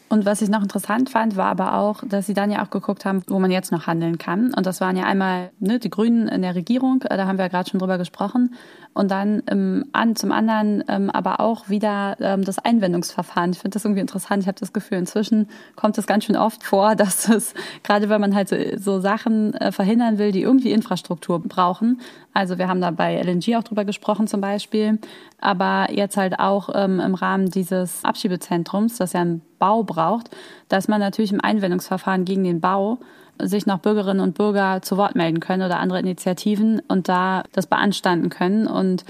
[0.09, 3.05] Und was ich noch interessant fand, war aber auch, dass sie dann ja auch geguckt
[3.05, 4.53] haben, wo man jetzt noch handeln kann.
[4.55, 7.47] Und das waren ja einmal ne, die Grünen in der Regierung, äh, da haben wir
[7.47, 8.55] ja gerade schon drüber gesprochen.
[8.93, 13.51] Und dann ähm, an, zum anderen ähm, aber auch wieder ähm, das Einwendungsverfahren.
[13.53, 14.43] Ich finde das irgendwie interessant.
[14.43, 18.21] Ich habe das Gefühl, inzwischen kommt es ganz schön oft vor, dass es, gerade wenn
[18.21, 22.01] man halt so, so Sachen äh, verhindern will, die irgendwie Infrastruktur brauchen.
[22.35, 24.99] Also wir haben da bei LNG auch drüber gesprochen zum Beispiel.
[25.41, 30.31] Aber jetzt halt auch ähm, im Rahmen dieses Abschiebezentrums, das ja einen Bau braucht,
[30.69, 32.99] dass man natürlich im Einwendungsverfahren gegen den Bau
[33.41, 37.67] sich noch Bürgerinnen und Bürger zu Wort melden können oder andere Initiativen und da das
[37.67, 39.05] beanstanden können und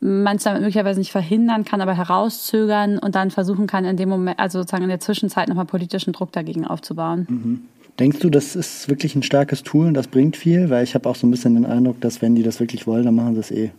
[0.00, 4.10] man es damit möglicherweise nicht verhindern kann, aber herauszögern und dann versuchen kann, in dem
[4.10, 7.26] Moment, also sozusagen in der Zwischenzeit nochmal politischen Druck dagegen aufzubauen.
[7.28, 7.62] Mhm.
[7.98, 10.68] Denkst du, das ist wirklich ein starkes Tool und das bringt viel?
[10.70, 13.04] Weil ich habe auch so ein bisschen den Eindruck, dass wenn die das wirklich wollen,
[13.04, 13.70] dann machen sie es eh.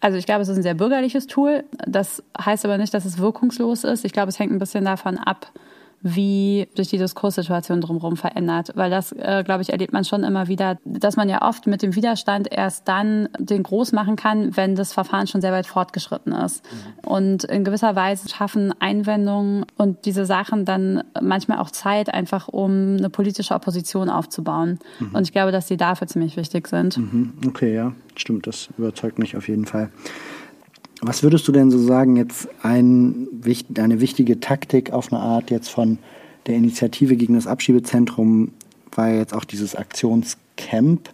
[0.00, 1.64] Also ich glaube, es ist ein sehr bürgerliches Tool.
[1.86, 4.04] Das heißt aber nicht, dass es wirkungslos ist.
[4.04, 5.52] Ich glaube, es hängt ein bisschen davon ab,
[6.14, 8.70] wie sich die Diskurssituation drumherum verändert.
[8.76, 11.82] Weil das, äh, glaube ich, erlebt man schon immer wieder, dass man ja oft mit
[11.82, 16.32] dem Widerstand erst dann den groß machen kann, wenn das Verfahren schon sehr weit fortgeschritten
[16.32, 16.64] ist.
[16.64, 17.08] Mhm.
[17.08, 22.96] Und in gewisser Weise schaffen Einwendungen und diese Sachen dann manchmal auch Zeit, einfach um
[22.96, 24.78] eine politische Opposition aufzubauen.
[25.00, 25.10] Mhm.
[25.12, 26.98] Und ich glaube, dass die dafür ziemlich wichtig sind.
[26.98, 27.32] Mhm.
[27.48, 29.90] Okay, ja, stimmt, das überzeugt mich auf jeden Fall.
[31.02, 33.28] Was würdest du denn so sagen, jetzt ein,
[33.78, 35.98] eine wichtige Taktik auf eine Art jetzt von
[36.46, 38.52] der Initiative gegen das Abschiebezentrum
[38.92, 41.10] war jetzt auch dieses Aktionscamp.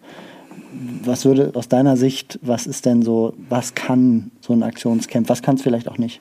[1.05, 5.43] Was würde aus deiner Sicht, was ist denn so, was kann so ein Aktionscamp, was
[5.43, 6.21] kann es vielleicht auch nicht?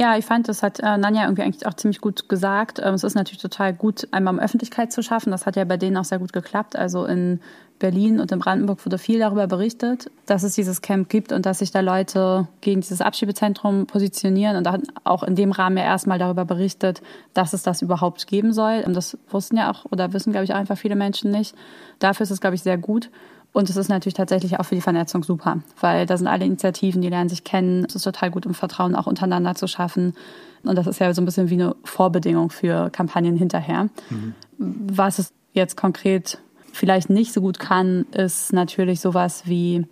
[0.00, 2.80] Ja, ich fand, das hat äh, Nanja irgendwie eigentlich auch ziemlich gut gesagt.
[2.80, 5.32] Ähm, es ist natürlich total gut, einmal um Öffentlichkeit zu schaffen.
[5.32, 6.76] Das hat ja bei denen auch sehr gut geklappt.
[6.76, 7.40] Also in
[7.80, 11.58] Berlin und in Brandenburg wurde viel darüber berichtet, dass es dieses Camp gibt und dass
[11.58, 14.68] sich da Leute gegen dieses Abschiebezentrum positionieren und
[15.02, 17.02] auch in dem Rahmen ja erstmal darüber berichtet,
[17.34, 18.84] dass es das überhaupt geben soll.
[18.86, 21.56] Und das wussten ja auch oder wissen, glaube ich, einfach viele Menschen nicht.
[21.98, 23.10] Dafür ist es, glaube ich, sehr gut.
[23.52, 27.02] Und es ist natürlich tatsächlich auch für die Vernetzung super, weil da sind alle Initiativen,
[27.02, 27.84] die lernen sich kennen.
[27.86, 30.14] Es ist total gut, um Vertrauen auch untereinander zu schaffen.
[30.62, 33.88] Und das ist ja so ein bisschen wie eine Vorbedingung für Kampagnen hinterher.
[34.10, 34.34] Mhm.
[34.58, 36.38] Was es jetzt konkret
[36.72, 39.86] vielleicht nicht so gut kann, ist natürlich sowas wie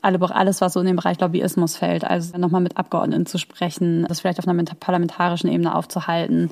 [0.00, 2.04] alles, was so in den Bereich Lobbyismus fällt.
[2.04, 6.50] Also nochmal mit Abgeordneten zu sprechen, das vielleicht auf einer parlamentarischen Ebene aufzuhalten.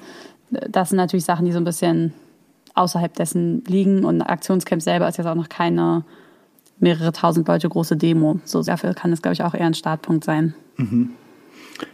[0.50, 2.12] Das sind natürlich Sachen, die so ein bisschen
[2.76, 4.04] außerhalb dessen liegen.
[4.04, 6.04] Und Aktionscamp selber ist jetzt auch noch keine
[6.78, 8.40] mehrere tausend Leute große Demo.
[8.44, 10.54] So dafür kann es, glaube ich, auch eher ein Startpunkt sein.
[10.76, 11.10] Mhm.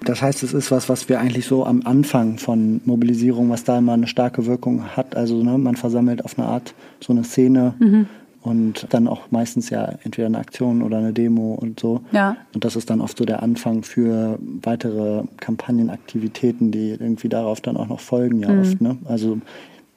[0.05, 3.79] Das heißt, es ist was, was wir eigentlich so am Anfang von Mobilisierung, was da
[3.79, 5.17] immer eine starke Wirkung hat.
[5.17, 8.07] Also ne, man versammelt auf eine Art so eine Szene mhm.
[8.43, 12.03] und dann auch meistens ja entweder eine Aktion oder eine Demo und so.
[12.13, 12.37] Ja.
[12.55, 17.77] Und das ist dann oft so der Anfang für weitere Kampagnenaktivitäten, die irgendwie darauf dann
[17.77, 18.61] auch noch folgen ja mhm.
[18.61, 18.81] oft.
[18.81, 18.99] Ne?
[19.05, 19.39] Also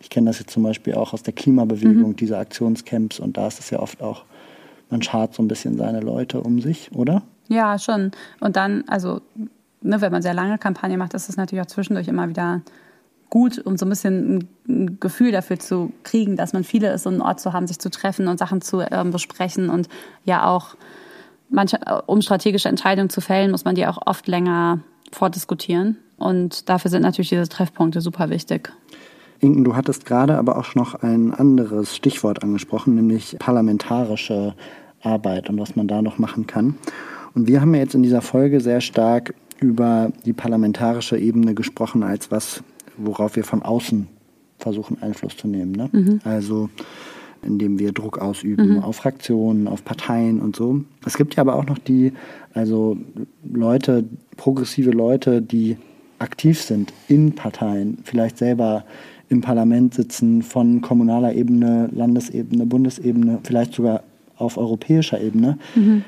[0.05, 2.15] ich kenne das jetzt zum Beispiel auch aus der Klimabewegung, mhm.
[2.15, 4.23] diese Aktionscamps und da ist es ja oft auch,
[4.91, 7.23] man schart so ein bisschen seine Leute um sich, oder?
[7.47, 8.11] Ja, schon.
[8.39, 9.21] Und dann, also,
[9.81, 12.61] ne, wenn man sehr lange Kampagne macht, ist es natürlich auch zwischendurch immer wieder
[13.31, 17.09] gut, um so ein bisschen ein, Gefühl dafür zu kriegen, dass man viele ist, so
[17.09, 19.89] einen Ort zu haben, sich zu treffen und Sachen zu äh, besprechen und
[20.23, 20.75] ja auch
[21.49, 24.81] manche, äh, um strategische Entscheidungen zu fällen, muss man die auch oft länger
[25.11, 25.97] vordiskutieren.
[26.17, 28.71] Und dafür sind natürlich diese Treffpunkte super wichtig.
[29.45, 34.55] Inken, du hattest gerade aber auch noch ein anderes Stichwort angesprochen, nämlich parlamentarische
[35.01, 36.75] Arbeit und was man da noch machen kann.
[37.33, 42.03] Und wir haben ja jetzt in dieser Folge sehr stark über die parlamentarische Ebene gesprochen,
[42.03, 42.63] als was,
[42.97, 44.07] worauf wir von außen
[44.57, 45.71] versuchen, Einfluss zu nehmen.
[45.71, 45.89] Ne?
[45.91, 46.21] Mhm.
[46.23, 46.69] Also
[47.41, 48.79] indem wir Druck ausüben mhm.
[48.79, 50.81] auf Fraktionen, auf Parteien und so.
[51.05, 52.13] Es gibt ja aber auch noch die,
[52.53, 52.97] also
[53.43, 55.77] Leute, progressive Leute, die
[56.17, 58.85] aktiv sind in Parteien, vielleicht selber
[59.29, 64.03] im Parlament sitzen, von kommunaler Ebene, Landesebene, Bundesebene, vielleicht sogar
[64.37, 65.57] auf europäischer Ebene.
[65.75, 66.03] Mhm.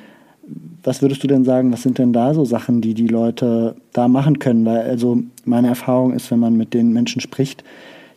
[0.83, 4.07] Was würdest du denn sagen, was sind denn da so Sachen, die die Leute da
[4.07, 4.65] machen können?
[4.65, 7.63] Weil also meine Erfahrung ist, wenn man mit den Menschen spricht,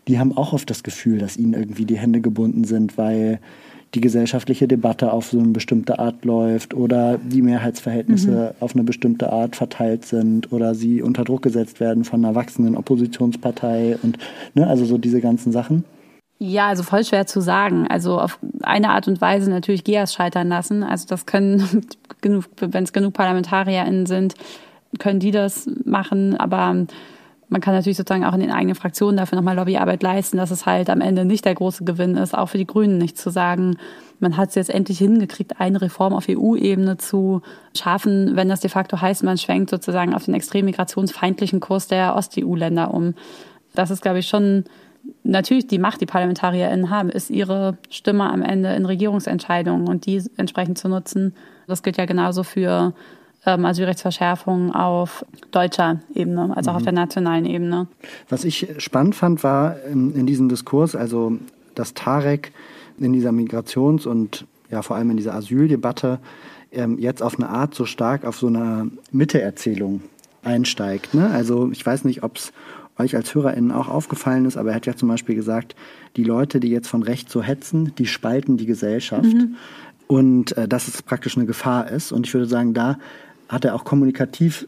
[0.06, 3.40] die haben auch oft das Gefühl, dass ihnen irgendwie die Hände gebunden sind, weil
[3.94, 8.62] die gesellschaftliche Debatte auf so eine bestimmte Art läuft oder die Mehrheitsverhältnisse mhm.
[8.62, 12.76] auf eine bestimmte Art verteilt sind oder sie unter Druck gesetzt werden von einer wachsenden
[12.76, 14.18] Oppositionspartei und
[14.54, 15.84] ne, also so diese ganzen Sachen.
[16.42, 17.86] Ja, also voll schwer zu sagen.
[17.86, 20.82] Also auf eine Art und Weise natürlich GEAS scheitern lassen.
[20.82, 21.86] Also das können
[22.22, 24.34] genug, wenn es genug ParlamentarierInnen sind,
[24.98, 26.36] können die das machen.
[26.36, 26.86] Aber
[27.50, 30.66] man kann natürlich sozusagen auch in den eigenen Fraktionen dafür nochmal Lobbyarbeit leisten, dass es
[30.66, 33.76] halt am Ende nicht der große Gewinn ist, auch für die Grünen nicht zu sagen,
[34.20, 37.42] man hat es jetzt endlich hingekriegt, eine Reform auf EU-Ebene zu
[37.76, 42.14] schaffen, wenn das de facto heißt, man schwenkt sozusagen auf den extrem migrationsfeindlichen Kurs der
[42.14, 43.14] Ost-EU-Länder um.
[43.74, 44.64] Das ist, glaube ich, schon
[45.24, 50.22] natürlich die Macht, die ParlamentarierInnen haben, ist ihre Stimme am Ende in Regierungsentscheidungen und die
[50.36, 51.34] entsprechend zu nutzen.
[51.66, 52.94] Das gilt ja genauso für
[53.46, 56.76] ähm, Asylrechtsverschärfungen auf deutscher Ebene, als auch mhm.
[56.76, 57.88] auf der nationalen Ebene.
[58.28, 61.38] Was ich spannend fand, war in, in diesem Diskurs, also
[61.74, 62.52] dass Tarek
[62.98, 66.18] in dieser Migrations- und ja vor allem in dieser Asyldebatte
[66.72, 70.02] ähm, jetzt auf eine Art so stark auf so eine Mitte-Erzählung
[70.42, 71.14] einsteigt.
[71.14, 71.28] Ne?
[71.30, 72.52] Also ich weiß nicht, ob es
[72.98, 75.74] euch als HörerInnen auch aufgefallen ist, aber er hat ja zum Beispiel gesagt,
[76.16, 79.24] die Leute, die jetzt von rechts so hetzen, die spalten die Gesellschaft.
[79.24, 79.56] Mhm.
[80.06, 82.10] Und äh, dass es praktisch eine Gefahr ist.
[82.10, 82.98] Und ich würde sagen, da
[83.50, 84.66] hat er auch kommunikativ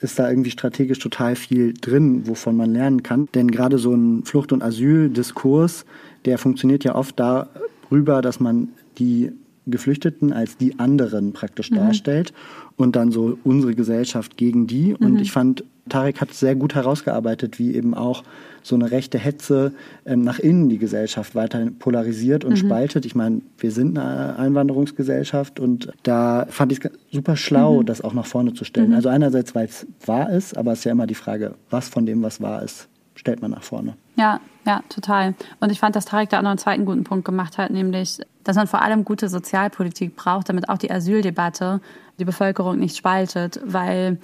[0.00, 3.28] ist da irgendwie strategisch total viel drin, wovon man lernen kann.
[3.34, 5.84] Denn gerade so ein Flucht- und Asyldiskurs,
[6.24, 8.68] der funktioniert ja oft darüber, dass man
[8.98, 9.32] die
[9.70, 11.76] Geflüchteten als die anderen praktisch mhm.
[11.76, 12.32] darstellt
[12.76, 14.94] und dann so unsere Gesellschaft gegen die.
[14.94, 15.18] Und mhm.
[15.18, 18.22] ich fand, Tarek hat sehr gut herausgearbeitet, wie eben auch
[18.62, 19.72] so eine rechte Hetze
[20.04, 22.56] ähm, nach innen die Gesellschaft weiter polarisiert und mhm.
[22.56, 23.06] spaltet.
[23.06, 27.86] Ich meine, wir sind eine Einwanderungsgesellschaft und da fand ich es super schlau, mhm.
[27.86, 28.90] das auch nach vorne zu stellen.
[28.90, 28.96] Mhm.
[28.96, 32.06] Also einerseits, weil es wahr ist, aber es ist ja immer die Frage, was von
[32.06, 32.88] dem, was wahr ist,
[33.20, 33.96] stellt man nach vorne.
[34.16, 35.34] Ja, ja, total.
[35.60, 38.18] Und ich fand, dass Tarek da auch noch einen zweiten guten Punkt gemacht hat, nämlich,
[38.44, 41.80] dass man vor allem gute Sozialpolitik braucht, damit auch die Asyldebatte
[42.18, 44.18] die Bevölkerung nicht spaltet, weil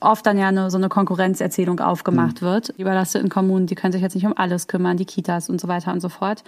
[0.00, 2.46] oft dann ja eine, so eine Konkurrenzerzählung aufgemacht mhm.
[2.46, 2.76] wird.
[2.76, 5.68] Die überlasteten Kommunen, die können sich jetzt nicht um alles kümmern, die Kitas und so
[5.68, 6.42] weiter und so fort.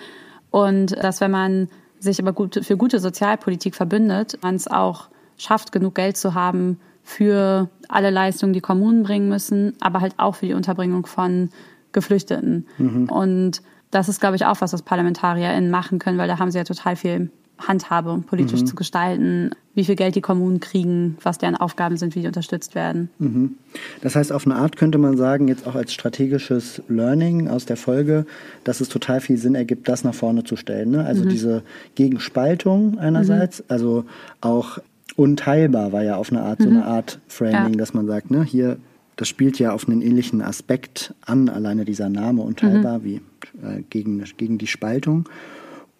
[0.50, 1.68] Und dass wenn man
[2.00, 6.80] sich aber gut, für gute Sozialpolitik verbündet, man es auch schafft, genug Geld zu haben
[7.04, 11.50] für alle Leistungen, die Kommunen bringen müssen, aber halt auch für die Unterbringung von
[11.92, 12.66] Geflüchteten.
[12.78, 13.08] Mhm.
[13.08, 16.58] Und das ist, glaube ich, auch was, was ParlamentarierInnen machen können, weil da haben sie
[16.58, 18.66] ja total viel Handhabe, politisch mhm.
[18.66, 22.74] zu gestalten, wie viel Geld die Kommunen kriegen, was deren Aufgaben sind, wie die unterstützt
[22.74, 23.10] werden.
[23.18, 23.56] Mhm.
[24.00, 27.76] Das heißt, auf eine Art könnte man sagen, jetzt auch als strategisches Learning aus der
[27.76, 28.26] Folge,
[28.64, 30.90] dass es total viel Sinn ergibt, das nach vorne zu stellen.
[30.90, 31.04] Ne?
[31.04, 31.28] Also mhm.
[31.28, 31.62] diese
[31.94, 33.64] Gegenspaltung einerseits, mhm.
[33.68, 34.04] also
[34.40, 34.78] auch
[35.16, 36.84] unteilbar war ja auf eine Art so eine mhm.
[36.84, 37.78] Art Framing, ja.
[37.78, 38.78] dass man sagt, ne, hier
[39.16, 43.04] das spielt ja auf einen ähnlichen Aspekt an, alleine dieser Name unteilbar, mhm.
[43.04, 43.14] wie
[43.62, 45.28] äh, gegen, gegen die Spaltung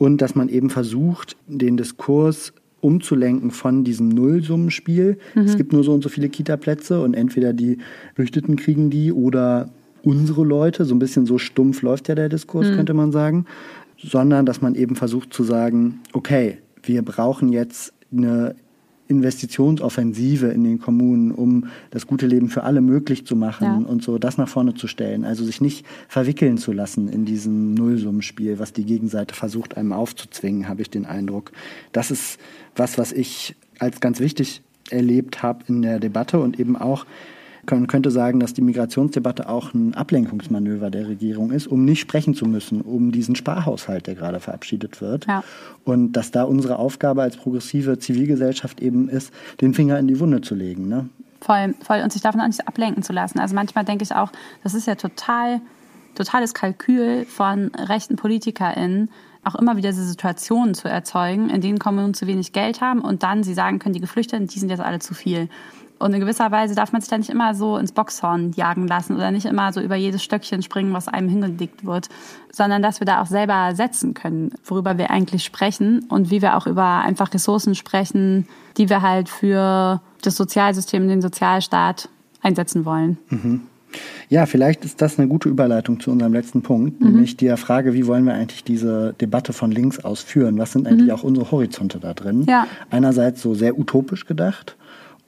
[0.02, 5.16] und dass man eben versucht, den Diskurs umzulenken von diesem Nullsummenspiel.
[5.36, 5.42] Mhm.
[5.42, 7.78] Es gibt nur so und so viele Kita-Plätze und entweder die
[8.16, 9.70] Flüchteten kriegen die oder
[10.02, 10.84] unsere Leute.
[10.84, 12.74] So ein bisschen so stumpf läuft ja der Diskurs, mhm.
[12.74, 13.46] könnte man sagen.
[13.96, 18.56] Sondern dass man eben versucht zu sagen, okay, wir brauchen jetzt eine
[19.12, 23.76] Investitionsoffensive in den Kommunen, um das gute Leben für alle möglich zu machen ja.
[23.76, 25.24] und so das nach vorne zu stellen.
[25.24, 30.68] Also sich nicht verwickeln zu lassen in diesem Nullsummenspiel, was die Gegenseite versucht, einem aufzuzwingen,
[30.68, 31.52] habe ich den Eindruck.
[31.92, 32.38] Das ist
[32.74, 37.06] was, was ich als ganz wichtig erlebt habe in der Debatte und eben auch
[37.70, 42.34] man könnte sagen, dass die Migrationsdebatte auch ein Ablenkungsmanöver der Regierung ist, um nicht sprechen
[42.34, 45.26] zu müssen, um diesen Sparhaushalt, der gerade verabschiedet wird.
[45.26, 45.44] Ja.
[45.84, 50.40] Und dass da unsere Aufgabe als progressive Zivilgesellschaft eben ist, den Finger in die Wunde
[50.40, 50.88] zu legen.
[50.88, 51.08] Ne?
[51.40, 52.00] Voll, voll.
[52.02, 53.38] Und sich davon auch nicht ablenken zu lassen.
[53.38, 54.32] Also manchmal denke ich auch,
[54.62, 55.60] das ist ja total,
[56.14, 59.08] totales Kalkül von rechten PolitikerInnen,
[59.44, 63.24] auch immer wieder diese Situationen zu erzeugen, in denen Kommunen zu wenig Geld haben und
[63.24, 65.48] dann sie sagen können, die Geflüchteten, die sind jetzt alle zu viel.
[66.02, 69.14] Und in gewisser Weise darf man sich da nicht immer so ins Boxhorn jagen lassen
[69.14, 72.08] oder nicht immer so über jedes Stöckchen springen, was einem hingelegt wird,
[72.50, 76.56] sondern dass wir da auch selber setzen können, worüber wir eigentlich sprechen und wie wir
[76.56, 78.48] auch über einfach Ressourcen sprechen,
[78.78, 82.08] die wir halt für das Sozialsystem, den Sozialstaat
[82.42, 83.18] einsetzen wollen.
[83.28, 83.60] Mhm.
[84.28, 87.08] Ja, vielleicht ist das eine gute Überleitung zu unserem letzten Punkt, mhm.
[87.08, 90.58] nämlich der Frage, wie wollen wir eigentlich diese Debatte von links aus führen?
[90.58, 91.14] Was sind eigentlich mhm.
[91.14, 92.46] auch unsere Horizonte da drin?
[92.48, 92.66] Ja.
[92.90, 94.76] Einerseits so sehr utopisch gedacht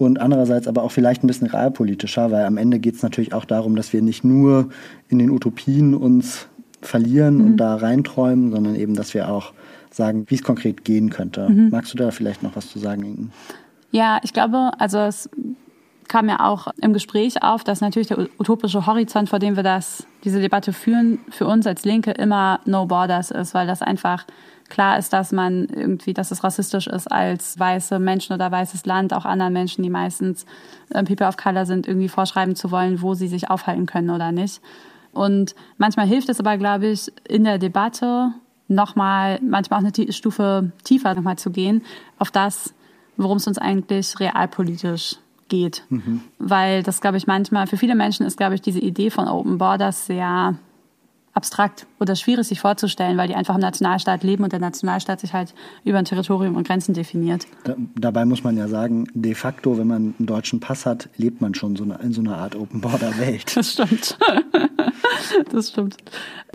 [0.04, 3.44] und andererseits aber auch vielleicht ein bisschen realpolitischer, weil am Ende geht es natürlich auch
[3.44, 4.68] darum, dass wir nicht nur
[5.08, 6.48] in den Utopien uns
[6.80, 7.46] verlieren mhm.
[7.46, 9.52] und da reinträumen, sondern eben, dass wir auch
[9.90, 11.48] sagen, wie es konkret gehen könnte.
[11.48, 11.70] Mhm.
[11.70, 13.32] Magst du da vielleicht noch was zu sagen, Inken?
[13.90, 15.30] Ja, ich glaube, also es
[16.08, 20.06] kam ja auch im Gespräch auf, dass natürlich der utopische Horizont, vor dem wir das,
[20.24, 24.26] diese Debatte führen, für uns als Linke immer No Borders ist, weil das einfach
[24.74, 29.14] klar ist, dass man irgendwie, dass es rassistisch ist, als weiße Menschen oder weißes Land
[29.14, 30.46] auch anderen Menschen, die meistens
[30.90, 34.32] äh, People of Color sind, irgendwie vorschreiben zu wollen, wo sie sich aufhalten können oder
[34.32, 34.60] nicht.
[35.12, 38.32] Und manchmal hilft es aber, glaube ich, in der Debatte
[38.66, 41.82] nochmal, manchmal auch eine Stufe tiefer nochmal zu gehen,
[42.18, 42.74] auf das,
[43.16, 45.16] worum es uns eigentlich realpolitisch
[45.48, 45.84] geht.
[45.88, 46.20] Mhm.
[46.40, 49.56] Weil das, glaube ich, manchmal für viele Menschen ist, glaube ich, diese Idee von Open
[49.56, 50.56] Borders sehr
[51.34, 55.32] abstrakt oder schwierig sich vorzustellen, weil die einfach im Nationalstaat leben und der Nationalstaat sich
[55.32, 55.52] halt
[55.84, 57.46] über ein Territorium und Grenzen definiert.
[57.64, 61.40] Da, dabei muss man ja sagen, de facto, wenn man einen deutschen Pass hat, lebt
[61.40, 63.52] man schon so eine, in so einer Art Open Border Welt.
[63.64, 64.18] Das stimmt.
[65.52, 65.96] das stimmt.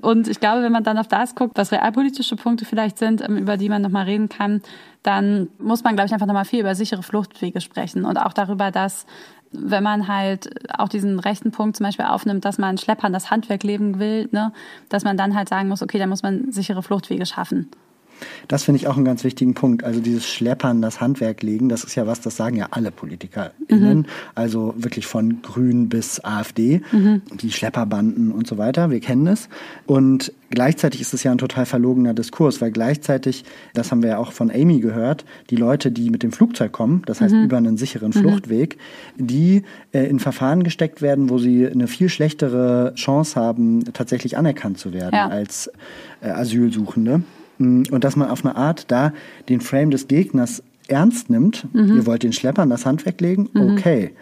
[0.01, 3.37] Und ich glaube, wenn man dann auf das guckt, was realpolitische Punkte vielleicht sind, ähm,
[3.37, 4.61] über die man nochmal reden kann,
[5.03, 8.71] dann muss man, glaube ich, einfach nochmal viel über sichere Fluchtwege sprechen und auch darüber,
[8.71, 9.05] dass
[9.51, 13.63] wenn man halt auch diesen rechten Punkt zum Beispiel aufnimmt, dass man Schleppern das Handwerk
[13.63, 14.53] leben will, ne,
[14.89, 17.69] dass man dann halt sagen muss, okay, da muss man sichere Fluchtwege schaffen.
[18.47, 19.83] Das finde ich auch einen ganz wichtigen Punkt.
[19.83, 23.99] Also dieses Schleppern, das Handwerk legen, das ist ja was, das sagen ja alle PolitikerInnen.
[23.99, 24.05] Mhm.
[24.35, 27.21] Also wirklich von Grün bis AfD, mhm.
[27.41, 28.89] die Schlepperbanden und so weiter.
[28.89, 29.49] Wir kennen es.
[29.85, 33.43] Und gleichzeitig ist es ja ein total verlogener Diskurs, weil gleichzeitig,
[33.73, 37.03] das haben wir ja auch von Amy gehört, die Leute, die mit dem Flugzeug kommen,
[37.05, 37.43] das heißt mhm.
[37.43, 38.19] über einen sicheren mhm.
[38.19, 38.77] Fluchtweg,
[39.17, 44.77] die äh, in Verfahren gesteckt werden, wo sie eine viel schlechtere Chance haben, tatsächlich anerkannt
[44.77, 45.27] zu werden ja.
[45.27, 45.71] als
[46.21, 47.23] äh, Asylsuchende.
[47.59, 49.13] Mm, und dass man auf eine Art da
[49.47, 51.67] den Frame des Gegners ernst nimmt.
[51.73, 51.97] Mhm.
[51.97, 53.49] Ihr wollt den Schleppern das Hand weglegen?
[53.53, 53.73] Mhm.
[53.73, 54.15] Okay.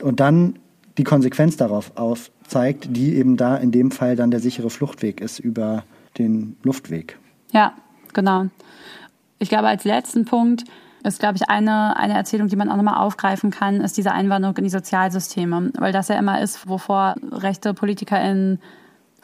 [0.00, 0.58] Und dann
[0.98, 5.38] die Konsequenz darauf aufzeigt, die eben da in dem Fall dann der sichere Fluchtweg ist
[5.38, 5.84] über
[6.18, 7.18] den Luftweg.
[7.52, 7.72] Ja,
[8.12, 8.46] genau.
[9.38, 10.64] Ich glaube, als letzten Punkt
[11.02, 14.56] ist, glaube ich, eine, eine Erzählung, die man auch nochmal aufgreifen kann, ist diese Einwanderung
[14.58, 15.72] in die Sozialsysteme.
[15.78, 18.60] Weil das ja immer ist, wovor rechte PolitikerInnen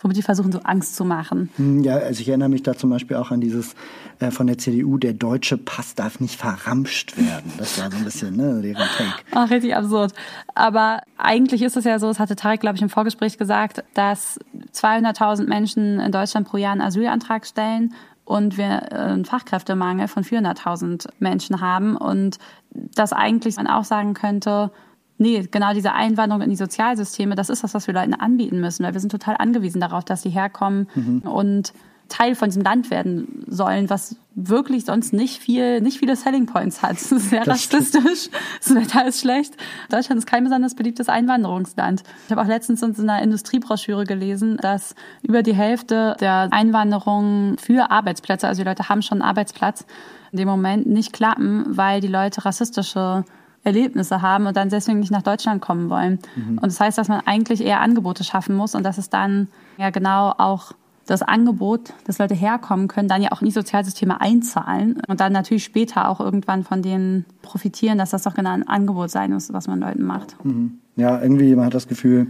[0.02, 1.50] womit die versuchen, so Angst zu machen.
[1.56, 3.74] Hm, ja, also ich erinnere mich da zum Beispiel auch an dieses
[4.20, 7.52] äh, von der CDU, der deutsche Pass darf nicht verramscht werden.
[7.58, 9.14] Das war so ein bisschen ne, deren Take.
[9.32, 10.12] Ach, richtig absurd.
[10.54, 14.38] Aber eigentlich ist es ja so, es hatte Tarek, glaube ich, im Vorgespräch gesagt, dass
[14.72, 17.94] 200.000 Menschen in Deutschland pro Jahr einen Asylantrag stellen
[18.24, 22.38] und wir einen Fachkräftemangel von 400.000 Menschen haben und
[22.70, 24.70] dass eigentlich man auch sagen könnte,
[25.18, 28.84] Nee, genau diese Einwanderung in die Sozialsysteme, das ist das, was wir Leuten anbieten müssen,
[28.84, 31.22] weil wir sind total angewiesen darauf, dass sie herkommen mhm.
[31.22, 31.72] und
[32.08, 36.82] Teil von diesem Land werden sollen, was wirklich sonst nicht viel, nicht viele Selling Points
[36.82, 36.96] hat.
[36.96, 38.30] Es ist sehr das rassistisch.
[38.60, 39.54] Das Wetter ist schlecht.
[39.90, 42.02] Deutschland ist kein besonders beliebtes Einwanderungsland.
[42.26, 47.90] Ich habe auch letztens in einer Industriebroschüre gelesen, dass über die Hälfte der Einwanderung für
[47.90, 49.84] Arbeitsplätze, also die Leute haben schon einen Arbeitsplatz,
[50.32, 53.24] in dem Moment nicht klappen, weil die Leute rassistische
[53.68, 56.18] Erlebnisse haben und dann deswegen nicht nach Deutschland kommen wollen.
[56.34, 56.58] Mhm.
[56.58, 59.90] Und das heißt, dass man eigentlich eher Angebote schaffen muss und dass es dann ja
[59.90, 60.72] genau auch
[61.08, 65.32] das Angebot, dass Leute herkommen können, dann ja auch in die Sozialsysteme einzahlen und dann
[65.32, 69.50] natürlich später auch irgendwann von denen profitieren, dass das doch genau ein Angebot sein muss,
[69.50, 70.36] was man Leuten macht.
[70.44, 70.78] Mhm.
[70.96, 72.26] Ja, irgendwie, man hat das Gefühl,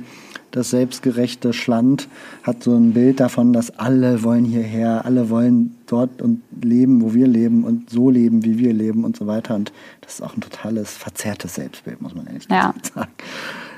[0.53, 2.07] das selbstgerechte Schland
[2.45, 7.15] hat so ein Bild davon, dass alle wollen hierher, alle wollen dort und leben, wo
[7.15, 9.57] wir leben und so leben, wie wir leben und so weiter.
[9.57, 9.73] Und
[10.03, 13.11] das ist auch ein totales, verzerrtes Selbstbild, muss man ehrlich ja, sagen.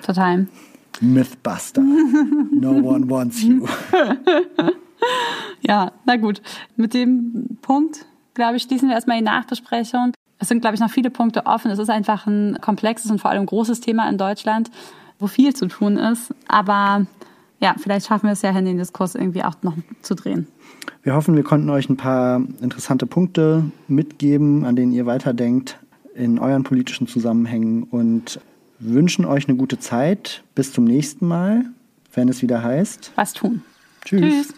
[0.04, 0.46] Total.
[1.00, 1.82] Mythbuster.
[2.52, 3.66] No one wants you.
[5.60, 6.42] ja, na gut.
[6.76, 10.12] Mit dem Punkt, glaube ich, schließen wir erstmal die Nachbesprechung.
[10.38, 11.70] Es sind, glaube ich, noch viele Punkte offen.
[11.70, 14.70] Es ist einfach ein komplexes und vor allem großes Thema in Deutschland
[15.20, 16.34] wo viel zu tun ist.
[16.48, 17.06] Aber
[17.60, 20.48] ja, vielleicht schaffen wir es ja hin, den Diskurs irgendwie auch noch zu drehen.
[21.02, 25.78] Wir hoffen, wir konnten euch ein paar interessante Punkte mitgeben, an denen ihr weiterdenkt
[26.14, 28.40] in euren politischen Zusammenhängen und
[28.78, 30.42] wünschen euch eine gute Zeit.
[30.54, 31.66] Bis zum nächsten Mal,
[32.14, 33.12] wenn es wieder heißt.
[33.14, 33.62] Was tun.
[34.04, 34.20] Tschüss.
[34.20, 34.54] Tschüss.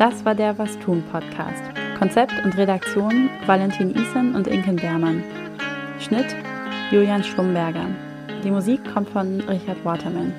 [0.00, 1.62] Das war der Was tun Podcast.
[1.98, 5.22] Konzept und Redaktion Valentin Isen und Inken Bermann.
[5.98, 6.34] Schnitt
[6.90, 7.84] Julian Schlumberger.
[8.42, 10.32] Die Musik kommt von Richard Waterman.